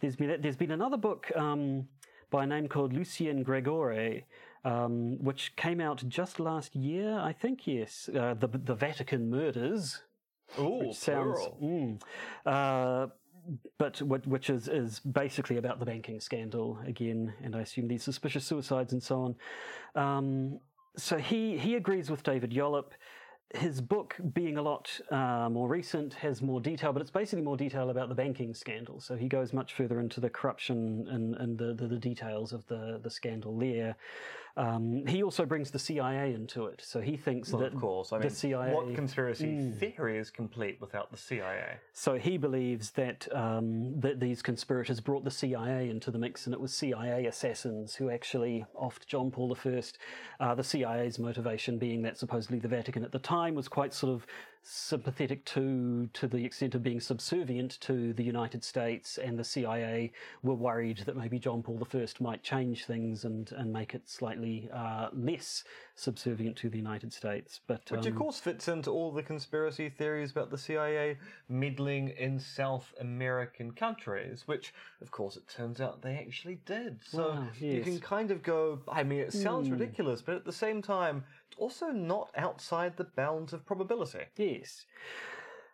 [0.00, 1.88] there's been there's been another book um,
[2.30, 4.22] by a name called Lucien Gregoire.
[4.66, 7.66] Um, which came out just last year, I think.
[7.66, 10.00] Yes, uh, the the Vatican murders,
[10.58, 12.00] Ooh, sounds mm,
[12.46, 13.08] uh,
[13.78, 18.46] but which is, is basically about the banking scandal again, and I assume these suspicious
[18.46, 19.36] suicides and so
[19.94, 20.02] on.
[20.02, 20.60] Um,
[20.96, 22.92] so he he agrees with David Yallop.
[23.54, 27.56] His book, being a lot uh, more recent, has more detail, but it's basically more
[27.56, 29.00] detail about the banking scandal.
[29.00, 32.66] So he goes much further into the corruption and, and the, the, the details of
[32.66, 33.94] the, the scandal there.
[34.56, 36.80] Um, he also brings the CIA into it.
[36.84, 38.12] So he thinks Well, that of course.
[38.12, 41.78] I the mean, CIA what conspiracy theory is complete without the CIA?
[41.92, 46.54] So he believes that um, that these conspirators brought the CIA into the mix, and
[46.54, 49.82] it was CIA assassins who actually offed John Paul I.
[50.40, 54.12] Uh, the CIA's motivation being that supposedly the Vatican at the time was quite sort
[54.14, 54.26] of
[54.66, 60.12] sympathetic to to the extent of being subservient to the United States, and the CIA
[60.42, 64.68] were worried that maybe John Paul I might change things and and make it slightly
[64.72, 65.64] uh, less
[65.96, 67.60] subservient to the United States.
[67.66, 72.08] But Which, of um, course, fits into all the conspiracy theories about the CIA meddling
[72.18, 77.00] in South American countries, which, of course, it turns out they actually did.
[77.04, 80.52] So Wow, you can kind of go, I mean, it sounds ridiculous, but at the
[80.52, 81.24] same time,
[81.58, 84.24] also not outside the bounds of probability.
[84.36, 84.84] Yes.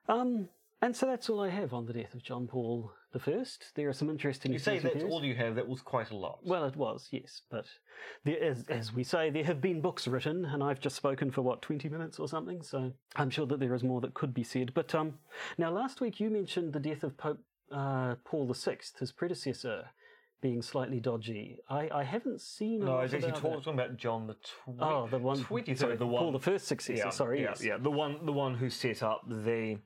[0.08, 0.48] Um,
[0.82, 3.44] and so that's all I have on the death of John Paul I.
[3.74, 4.52] There are some interesting.
[4.52, 5.12] You say that's theories.
[5.12, 6.38] all you have, that was quite a lot.
[6.42, 7.66] Well, it was, yes, but
[8.24, 11.42] there, as, as we say, there have been books written, and I've just spoken for
[11.42, 12.62] what twenty minutes or something.
[12.62, 14.72] So I'm sure that there is more that could be said.
[14.72, 15.14] But um,
[15.58, 17.40] now last week you mentioned the death of Pope
[17.72, 19.90] uh, Paul VI, his predecessor,
[20.40, 21.58] being slightly dodgy.
[21.68, 22.84] I, I haven't seen.
[22.84, 24.36] no, I was actually talking about John the
[24.80, 25.42] Oh, the one.
[25.42, 26.98] 20, sorry, the one Paul the first successor.
[27.04, 27.64] yeah, sorry, yeah, yes.
[27.64, 29.78] yeah, the one, the one who set up the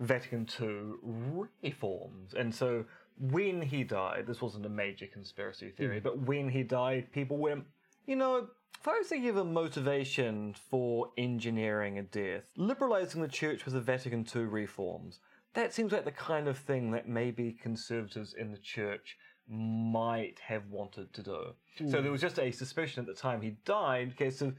[0.00, 2.84] Vatican II reforms, and so
[3.18, 6.04] when he died, this wasn't a major conspiracy theory, hmm.
[6.04, 7.64] but when he died, people went,
[8.06, 8.48] you know.
[8.80, 13.72] If I was to give a motivation for engineering a death, liberalizing the church with
[13.72, 15.20] the Vatican II reforms,
[15.54, 19.16] that seems like the kind of thing that maybe conservatives in the church
[19.48, 21.54] might have wanted to do.
[21.78, 22.12] So there hmm.
[22.12, 24.54] was just a suspicion at the time he died, in case of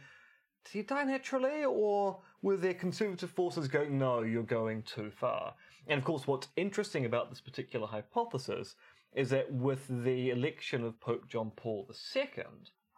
[0.66, 5.54] did he die naturally, or were there conservative forces going, no, you're going too far?
[5.88, 8.76] And of course, what's interesting about this particular hypothesis
[9.14, 12.26] is that with the election of Pope John Paul II,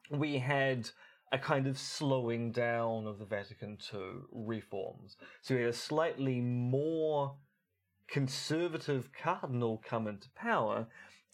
[0.10, 0.89] we had
[1.32, 5.17] a kind of slowing down of the Vatican II reforms.
[5.41, 7.36] So we had a slightly more
[8.08, 10.88] conservative cardinal come into power,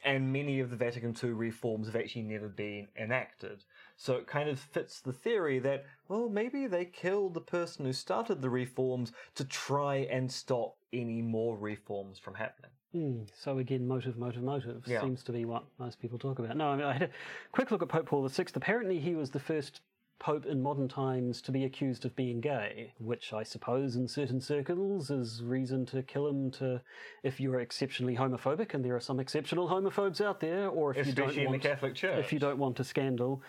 [0.04, 3.64] and many of the Vatican II reforms have actually never been enacted.
[3.96, 7.94] So it kind of fits the theory that, well, maybe they killed the person who
[7.94, 12.72] started the reforms to try and stop any more reforms from happening.
[12.92, 15.02] Hmm, so again, motive, motive, motive Yeah.
[15.02, 16.56] seems to be what most people talk about.
[16.56, 17.10] No, I, mean, I had a
[17.52, 18.46] quick look at Pope Paul VI.
[18.54, 19.82] Apparently, he was the first
[20.20, 24.40] pope in modern times to be accused of being gay, which I suppose in certain
[24.40, 26.52] circles is reason to kill him.
[26.52, 26.82] To
[27.24, 31.14] if you're exceptionally homophobic, and there are some exceptional homophobes out there, or if you
[31.14, 32.20] don't Especially in the want, Catholic Church.
[32.20, 33.42] if you don't want a scandal.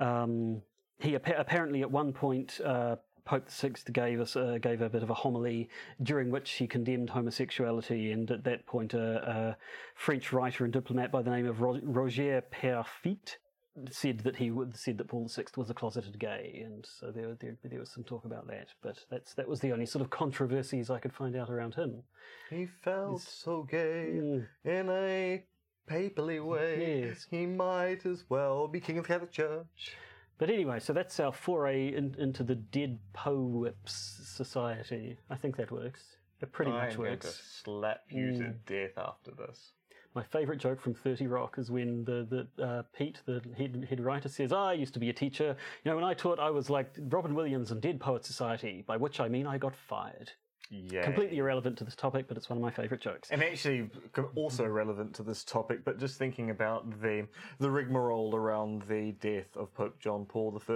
[0.00, 0.62] Um,
[1.00, 2.60] he appa- apparently at one point.
[2.64, 5.68] Uh, Pope VI gave us uh, gave a bit of a homily
[6.02, 9.56] during which he condemned homosexuality, and at that point, a, a
[9.94, 13.36] French writer and diplomat by the name of Roger Peyrefitte
[13.90, 17.34] said that he would, said that Paul VI was a closeted gay, and so there,
[17.40, 18.68] there there was some talk about that.
[18.82, 22.02] But that's that was the only sort of controversies I could find out around him.
[22.50, 24.46] He felt so gay Mm.
[24.64, 25.44] in a
[25.86, 27.04] papally way.
[27.08, 27.26] Yes.
[27.30, 29.96] He might as well be king of the Catholic Church.
[30.38, 33.92] But anyway, so that's our foray in, into the Dead Poets
[34.24, 35.18] Society.
[35.28, 36.16] I think that works.
[36.40, 37.60] It pretty much I'm going to works.
[37.64, 38.54] slap you to Mm.
[38.66, 39.72] death after this.
[40.18, 44.00] My favourite joke from 30 Rock is when the, the uh, Pete, the head, head
[44.00, 45.56] writer, says, "Ah, I used to be a teacher.
[45.84, 48.96] You know, when I taught, I was like Robin Williams and Dead Poet Society, by
[48.96, 50.32] which I mean I got fired.
[50.70, 51.04] Yeah.
[51.04, 53.30] Completely irrelevant to this topic, but it's one of my favourite jokes.
[53.30, 53.88] And actually,
[54.34, 57.28] also relevant to this topic, but just thinking about the
[57.60, 60.72] the rigmarole around the death of Pope John Paul I,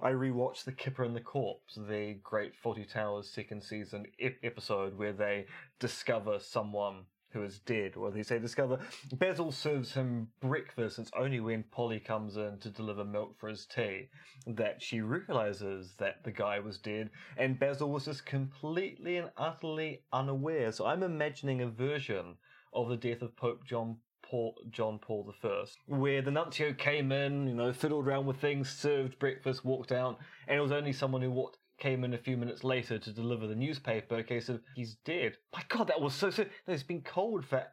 [0.00, 4.96] I rewatched The Kipper and the Corpse, the great Fawlty Towers second season ep- episode
[4.96, 5.44] where they
[5.80, 7.04] discover someone
[7.42, 8.78] is dead, or they say discover.
[9.12, 10.98] Basil serves him breakfast.
[10.98, 14.08] It's only when Polly comes in to deliver milk for his tea
[14.46, 20.02] that she realizes that the guy was dead, and Basil was just completely and utterly
[20.12, 20.72] unaware.
[20.72, 22.36] So I'm imagining a version
[22.72, 27.46] of the death of Pope John Paul, John Paul I, where the nuncio came in,
[27.46, 30.18] you know, fiddled around with things, served breakfast, walked out,
[30.48, 33.46] and it was only someone who walked came in a few minutes later to deliver
[33.46, 34.16] the newspaper.
[34.16, 35.36] A case of he's dead.
[35.52, 36.30] My God, that was so.
[36.30, 37.64] so it's been cold for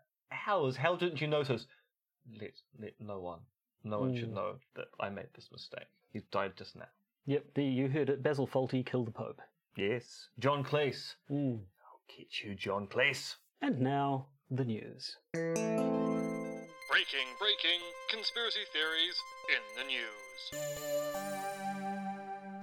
[0.48, 0.76] hours.
[0.78, 1.68] How didn't you notice?
[2.40, 3.40] Let let no one,
[3.84, 4.36] no one should Mm.
[4.36, 5.88] know that I made this mistake.
[6.12, 6.88] He's died just now.
[7.26, 8.22] Yep, the, you heard it.
[8.24, 9.42] Basil Fawlty killed the Pope.
[9.76, 11.16] Yes, John Cleese.
[11.32, 11.60] Mm.
[11.86, 13.36] I'll get you, John Cleese.
[13.62, 15.18] And now, the news.
[15.34, 17.82] Breaking, breaking,
[18.12, 19.18] conspiracy theories
[19.50, 21.43] in the news.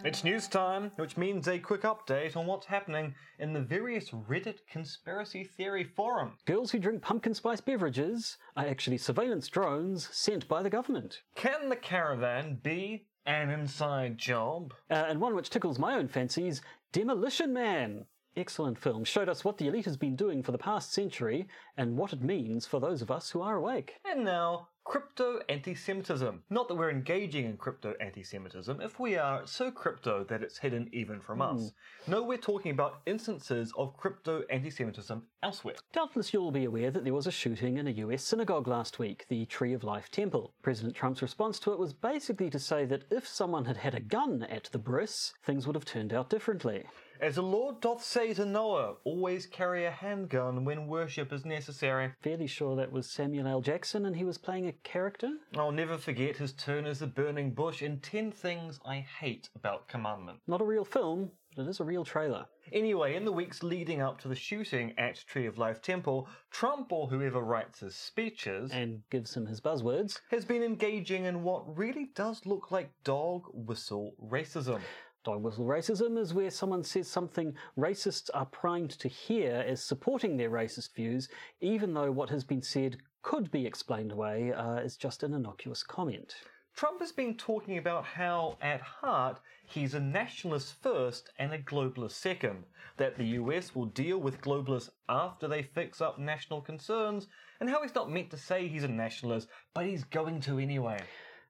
[0.03, 4.61] It's news time, which means a quick update on what's happening in the various Reddit
[4.71, 6.41] conspiracy theory forums.
[6.47, 11.21] Girls who drink pumpkin spice beverages are actually surveillance drones sent by the government.
[11.35, 14.73] Can the caravan be an inside job?
[14.91, 18.07] Uh, and one which tickles my own fancies Demolition Man.
[18.37, 19.05] Excellent film.
[19.05, 21.47] Showed us what the elite has been doing for the past century
[21.77, 23.97] and what it means for those of us who are awake.
[24.11, 26.43] And now, crypto anti Semitism.
[26.51, 28.81] Not that we're engaging in crypto anti Semitism.
[28.81, 31.43] If we are, it's so crypto that it's hidden even from hmm.
[31.43, 31.71] us.
[32.09, 35.77] No, we're talking about instances of crypto anti Semitism elsewhere.
[35.93, 39.27] Doubtless you'll be aware that there was a shooting in a US synagogue last week,
[39.29, 40.55] the Tree of Life Temple.
[40.61, 44.01] President Trump's response to it was basically to say that if someone had had a
[44.01, 46.85] gun at the bris, things would have turned out differently.
[47.21, 52.13] As the Lord doth say to Noah, always carry a handgun when worship is necessary.
[52.23, 53.61] Fairly sure that was Samuel L.
[53.61, 55.31] Jackson and he was playing a character?
[55.57, 59.89] I'll never forget his turn as the burning bush in 10 Things I Hate About
[59.89, 60.39] Commandment.
[60.47, 62.47] Not a real film, but it is a real trailer.
[62.73, 66.93] Anyway, in the weeks leading up to the shooting at Tree of Life Temple, Trump
[66.93, 70.21] or whoever writes his speeches And gives him his buzzwords.
[70.31, 74.81] has been engaging in what really does look like dog whistle racism.
[75.23, 80.37] Dog whistle racism is where someone says something racists are primed to hear as supporting
[80.39, 81.29] their racist views,
[81.61, 85.83] even though what has been said could be explained away uh, as just an innocuous
[85.83, 86.35] comment.
[86.75, 92.13] Trump has been talking about how, at heart, he's a nationalist first and a globalist
[92.13, 92.65] second,
[92.97, 97.27] that the US will deal with globalists after they fix up national concerns,
[97.61, 101.01] and how he's not meant to say he's a nationalist, but he's going to anyway.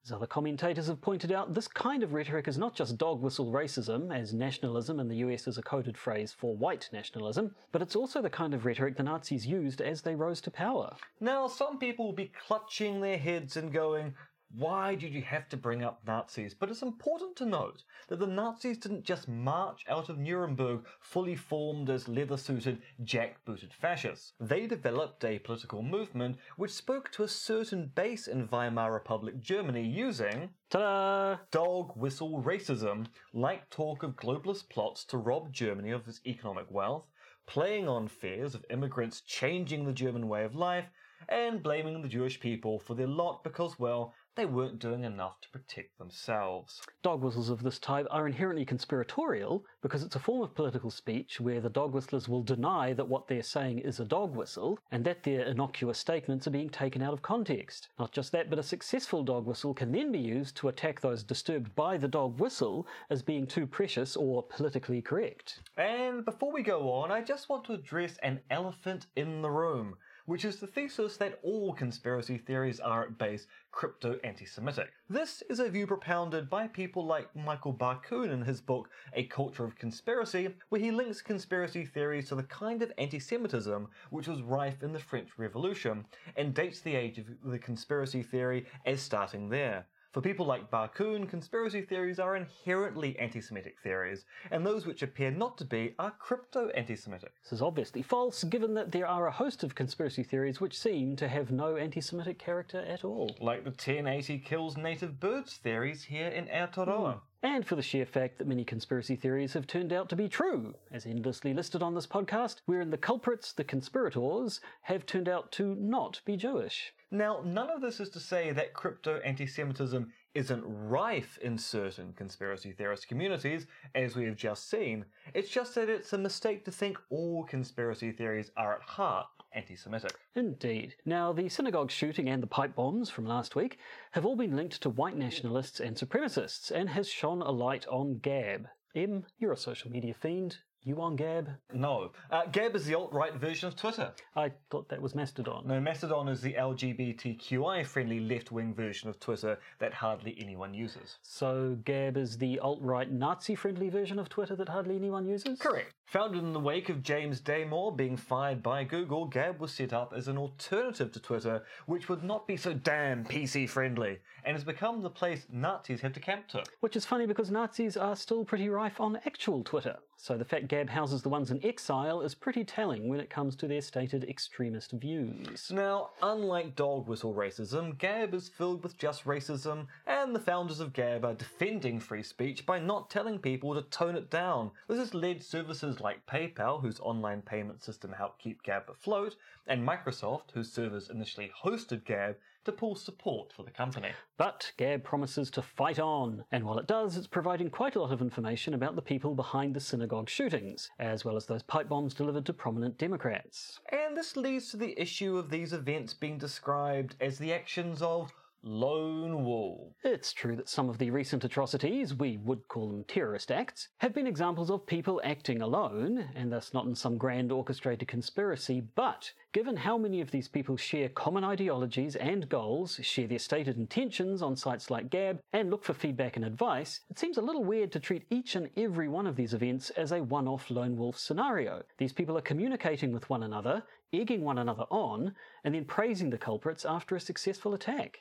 [0.02, 3.52] As other commentators have pointed out, this kind of rhetoric is not just dog whistle
[3.52, 7.94] racism, as nationalism in the US is a coded phrase for white nationalism, but it's
[7.94, 10.96] also the kind of rhetoric the Nazis used as they rose to power.
[11.20, 14.14] Now, some people will be clutching their heads and going,
[14.52, 16.54] why did you have to bring up Nazis?
[16.54, 21.36] But it's important to note that the Nazis didn't just march out of Nuremberg fully
[21.36, 24.32] formed as leather suited, jack booted fascists.
[24.40, 29.86] They developed a political movement which spoke to a certain base in Weimar Republic Germany
[29.86, 31.38] using Ta-da!
[31.52, 37.06] dog whistle racism, like talk of globalist plots to rob Germany of its economic wealth,
[37.46, 40.90] playing on fears of immigrants changing the German way of life,
[41.28, 45.50] and blaming the Jewish people for their lot because, well, they weren't doing enough to
[45.50, 46.80] protect themselves.
[47.02, 51.38] Dog whistles of this type are inherently conspiratorial because it's a form of political speech
[51.42, 55.04] where the dog whistlers will deny that what they're saying is a dog whistle and
[55.04, 57.88] that their innocuous statements are being taken out of context.
[57.98, 61.22] Not just that, but a successful dog whistle can then be used to attack those
[61.22, 65.60] disturbed by the dog whistle as being too precious or politically correct.
[65.76, 69.96] And before we go on, I just want to address an elephant in the room,
[70.26, 74.90] which is the thesis that all conspiracy theories are at base crypto anti Semitic.
[75.08, 79.64] This is a view propounded by people like Michael Barkun in his book A Culture
[79.64, 84.42] of Conspiracy, where he links conspiracy theories to the kind of anti Semitism which was
[84.42, 86.04] rife in the French Revolution
[86.36, 89.86] and dates the age of the conspiracy theory as starting there.
[90.12, 95.30] For people like Barkun, conspiracy theories are inherently anti Semitic theories, and those which appear
[95.30, 97.32] not to be are crypto anti Semitic.
[97.44, 101.14] This is obviously false, given that there are a host of conspiracy theories which seem
[101.14, 103.36] to have no anti Semitic character at all.
[103.40, 107.20] Like the 1080 kills native birds theories here in Aotearoa.
[107.42, 110.74] And for the sheer fact that many conspiracy theories have turned out to be true,
[110.92, 115.74] as endlessly listed on this podcast, wherein the culprits, the conspirators, have turned out to
[115.76, 116.92] not be Jewish.
[117.10, 122.12] Now, none of this is to say that crypto anti Semitism isn't rife in certain
[122.12, 125.06] conspiracy theorist communities, as we have just seen.
[125.32, 129.76] It's just that it's a mistake to think all conspiracy theories are at heart anti
[129.76, 130.14] Semitic.
[130.34, 130.94] Indeed.
[131.04, 133.78] Now, the synagogue shooting and the pipe bombs from last week
[134.12, 138.18] have all been linked to white nationalists and supremacists and has shone a light on
[138.18, 138.68] Gab.
[138.94, 140.58] M, you're a social media fiend.
[140.82, 141.50] You on Gab?
[141.74, 142.12] No.
[142.30, 144.12] Uh, Gab is the alt right version of Twitter.
[144.34, 145.66] I thought that was Mastodon.
[145.66, 151.18] No, Mastodon is the LGBTQI friendly left wing version of Twitter that hardly anyone uses.
[151.22, 155.58] So Gab is the alt-right Nazi-friendly version of Twitter that hardly anyone uses?
[155.58, 155.92] Correct.
[156.10, 160.12] Founded in the wake of James Damore being fired by Google, Gab was set up
[160.12, 164.64] as an alternative to Twitter, which would not be so damn PC friendly, and has
[164.64, 166.64] become the place Nazis have to camp to.
[166.80, 169.98] Which is funny because Nazis are still pretty rife on actual Twitter.
[170.22, 173.56] So the fact Gab houses the ones in exile is pretty telling when it comes
[173.56, 175.70] to their stated extremist views.
[175.72, 180.92] Now, unlike dog whistle racism, Gab is filled with just racism, and the founders of
[180.92, 184.72] Gab are defending free speech by not telling people to tone it down.
[184.88, 189.36] This has led services like PayPal, whose online payment system helped keep Gab afloat,
[189.66, 194.10] and Microsoft, whose servers initially hosted Gab, to pull support for the company.
[194.36, 198.12] But Gab promises to fight on, and while it does, it's providing quite a lot
[198.12, 202.14] of information about the people behind the synagogue shootings, as well as those pipe bombs
[202.14, 203.80] delivered to prominent Democrats.
[203.90, 208.32] And this leads to the issue of these events being described as the actions of
[208.62, 209.94] lone wolf.
[210.04, 214.12] It's true that some of the recent atrocities, we would call them terrorist acts, have
[214.12, 219.32] been examples of people acting alone, and thus not in some grand orchestrated conspiracy, but
[219.52, 224.42] given how many of these people share common ideologies and goals, share their stated intentions
[224.42, 227.90] on sites like Gab, and look for feedback and advice, it seems a little weird
[227.92, 231.18] to treat each and every one of these events as a one off lone wolf
[231.18, 231.82] scenario.
[231.96, 233.82] These people are communicating with one another,
[234.12, 235.34] egging one another on,
[235.64, 238.18] and then praising the culprits after a successful attack.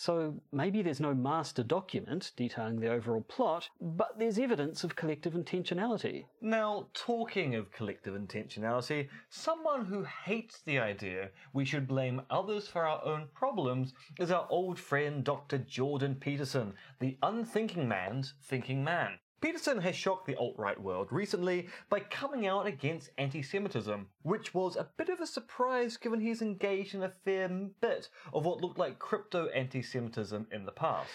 [0.00, 5.34] So maybe there's no master document detailing the overall plot, but there's evidence of collective
[5.34, 6.24] intentionality.
[6.40, 12.86] Now, talking of collective intentionality, someone who hates the idea we should blame others for
[12.86, 15.58] our own problems is our old friend Dr.
[15.58, 19.18] Jordan Peterson, the unthinking man's thinking man.
[19.40, 24.52] Peterson has shocked the alt right world recently by coming out against anti Semitism, which
[24.52, 28.60] was a bit of a surprise given he's engaged in a fair bit of what
[28.60, 31.08] looked like crypto anti Semitism in the past.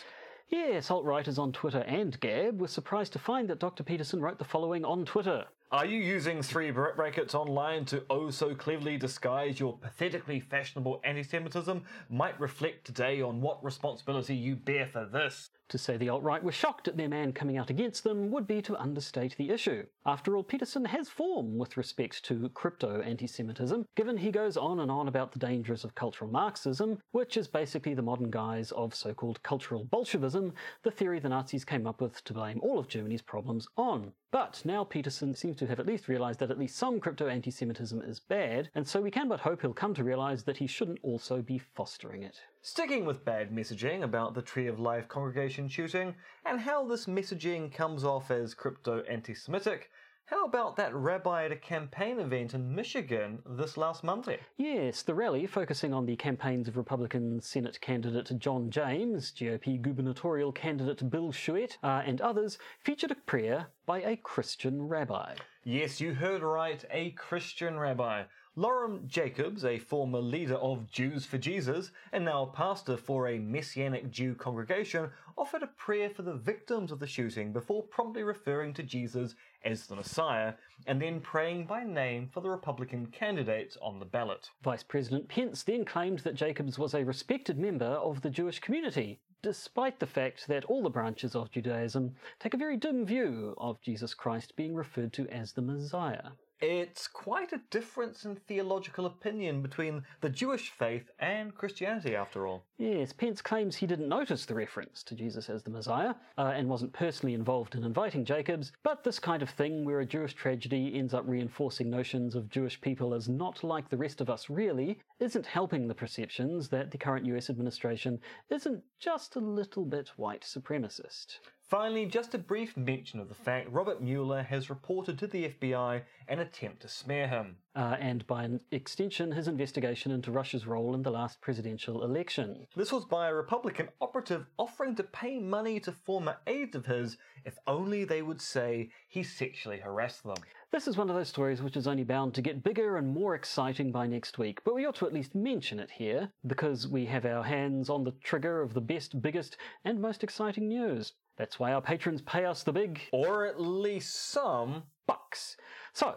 [0.49, 3.83] Yes, alt writers on Twitter and Gab were surprised to find that Dr.
[3.83, 5.45] Peterson wrote the following on Twitter.
[5.71, 11.21] Are you using three brackets online to oh so cleverly disguise your pathetically fashionable anti
[11.21, 11.83] Semitism?
[12.09, 15.49] Might reflect today on what responsibility you bear for this.
[15.69, 18.45] To say the alt right were shocked at their man coming out against them would
[18.45, 19.87] be to understate the issue.
[20.05, 24.79] After all, Peterson has form with respect to crypto anti Semitism, given he goes on
[24.79, 28.93] and on about the dangers of cultural Marxism, which is basically the modern guise of
[28.93, 30.53] so called cultural Bolshevism,
[30.83, 34.13] the theory the Nazis came up with to blame all of Germany's problems on.
[34.29, 37.49] But now Peterson seems to have at least realised that at least some crypto anti
[37.49, 40.67] Semitism is bad, and so we can but hope he'll come to realise that he
[40.67, 42.39] shouldn't also be fostering it.
[42.67, 46.15] Sticking with bad messaging about the Tree of Life congregation shooting,
[46.47, 49.91] and how this messaging comes off as crypto anti Semitic,
[50.25, 54.39] how about that rabbi at a campaign event in Michigan this last Monday?
[54.57, 60.51] Yes, the rally, focusing on the campaigns of Republican Senate candidate John James, GOP gubernatorial
[60.51, 65.35] candidate Bill Schuette, uh, and others, featured a prayer by a Christian rabbi.
[65.63, 68.23] Yes, you heard right, a Christian rabbi.
[68.57, 73.37] Loren Jacobs, a former leader of Jews for Jesus and now a pastor for a
[73.37, 78.73] Messianic Jew congregation, offered a prayer for the victims of the shooting before promptly referring
[78.75, 79.35] to Jesus
[79.65, 80.53] as the Messiah
[80.87, 84.49] and then praying by name for the Republican candidates on the ballot.
[84.63, 89.19] Vice President Pence then claimed that Jacobs was a respected member of the Jewish community,
[89.41, 93.81] despite the fact that all the branches of Judaism take a very dim view of
[93.81, 96.29] Jesus Christ being referred to as the Messiah.
[96.61, 102.63] It's quite a difference in theological opinion between the Jewish faith and Christianity, after all.
[102.77, 106.69] Yes, Pence claims he didn't notice the reference to Jesus as the Messiah uh, and
[106.69, 110.93] wasn't personally involved in inviting Jacobs, but this kind of thing where a Jewish tragedy
[110.95, 114.99] ends up reinforcing notions of Jewish people as not like the rest of us really
[115.19, 120.41] isn't helping the perceptions that the current US administration isn't just a little bit white
[120.41, 121.39] supremacist.
[121.67, 126.03] Finally, just a brief mention of the fact Robert Mueller has reported to the FBI
[126.27, 127.57] an attempt to smear him.
[127.75, 132.67] Uh, and by an extension, his investigation into Russia's role in the last presidential election.
[132.75, 137.17] This was by a Republican operative offering to pay money to former aides of his
[137.45, 140.37] if only they would say he sexually harassed them.
[140.71, 143.33] This is one of those stories which is only bound to get bigger and more
[143.33, 147.05] exciting by next week, but we ought to at least mention it here because we
[147.05, 151.13] have our hands on the trigger of the best, biggest, and most exciting news.
[151.37, 154.83] That's why our patrons pay us the big Or at least some.
[155.07, 155.57] bucks.
[155.93, 156.15] So,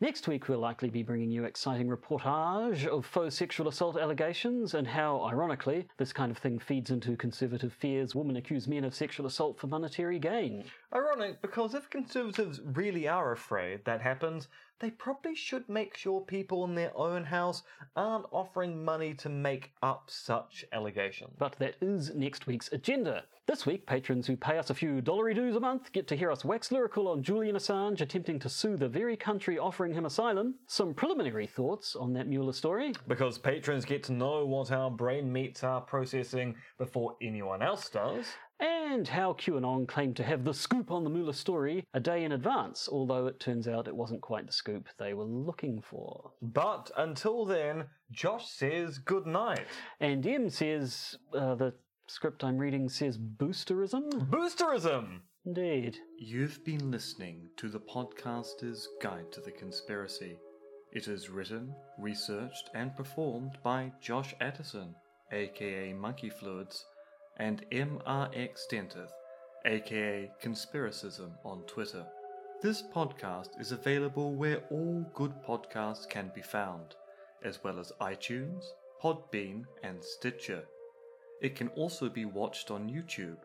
[0.00, 4.86] next week we'll likely be bringing you exciting reportage of faux sexual assault allegations and
[4.86, 9.26] how, ironically, this kind of thing feeds into conservative fears women accuse men of sexual
[9.26, 10.64] assault for monetary gain.
[10.94, 14.48] Ironic, because if conservatives really are afraid that happens,
[14.78, 17.62] they probably should make sure people in their own house
[17.96, 21.34] aren't offering money to make up such allegations.
[21.38, 23.24] But that is next week's agenda.
[23.50, 26.30] This week, patrons who pay us a few dollary dues a month get to hear
[26.30, 30.54] us wax lyrical on Julian Assange attempting to sue the very country offering him asylum,
[30.68, 35.32] some preliminary thoughts on that Mueller story, Because patrons get to know what our brain
[35.32, 38.24] meats are processing before anyone else does.
[38.60, 42.30] and how QAnon claimed to have the scoop on the Mueller story a day in
[42.30, 46.30] advance, although it turns out it wasn't quite the scoop they were looking for.
[46.40, 49.66] But until then, Josh says good night.
[49.98, 51.74] And M says uh, the
[52.10, 54.10] script I'm reading says boosterism?
[54.28, 55.20] Boosterism!
[55.46, 55.96] Indeed.
[56.18, 60.36] You've been listening to the podcaster's Guide to the Conspiracy.
[60.92, 64.96] It is written, researched, and performed by Josh Addison,
[65.30, 66.84] aka Monkey Fluids,
[67.36, 69.12] and MRX Dentith,
[69.64, 72.04] aka Conspiracism on Twitter.
[72.60, 76.96] This podcast is available where all good podcasts can be found,
[77.44, 78.64] as well as iTunes,
[79.00, 80.64] Podbean, and Stitcher.
[81.40, 83.38] It can also be watched on YouTube.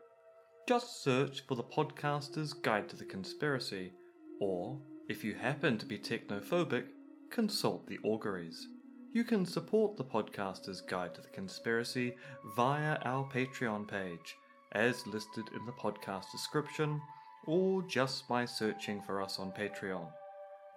[0.67, 3.93] Just search for the podcaster's guide to the conspiracy,
[4.39, 6.85] or, if you happen to be technophobic,
[7.29, 8.67] consult the auguries.
[9.13, 12.15] You can support the podcaster's guide to the conspiracy
[12.55, 14.35] via our Patreon page,
[14.73, 16.99] as listed in the podcast description,
[17.45, 20.09] or just by searching for us on Patreon.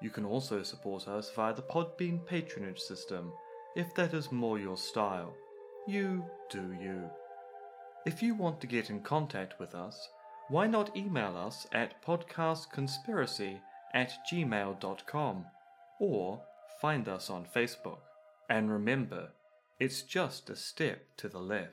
[0.01, 3.33] You can also support us via the Podbean patronage system,
[3.75, 5.35] if that is more your style.
[5.89, 7.09] You do you.
[8.05, 10.11] If you want to get in contact with us,
[10.49, 13.61] why not email us at podcastconspiracy
[13.95, 15.47] at gmail.com
[15.99, 16.43] or
[16.83, 18.01] find us on Facebook.
[18.51, 19.31] And remember,
[19.81, 21.73] it's just a step to the left.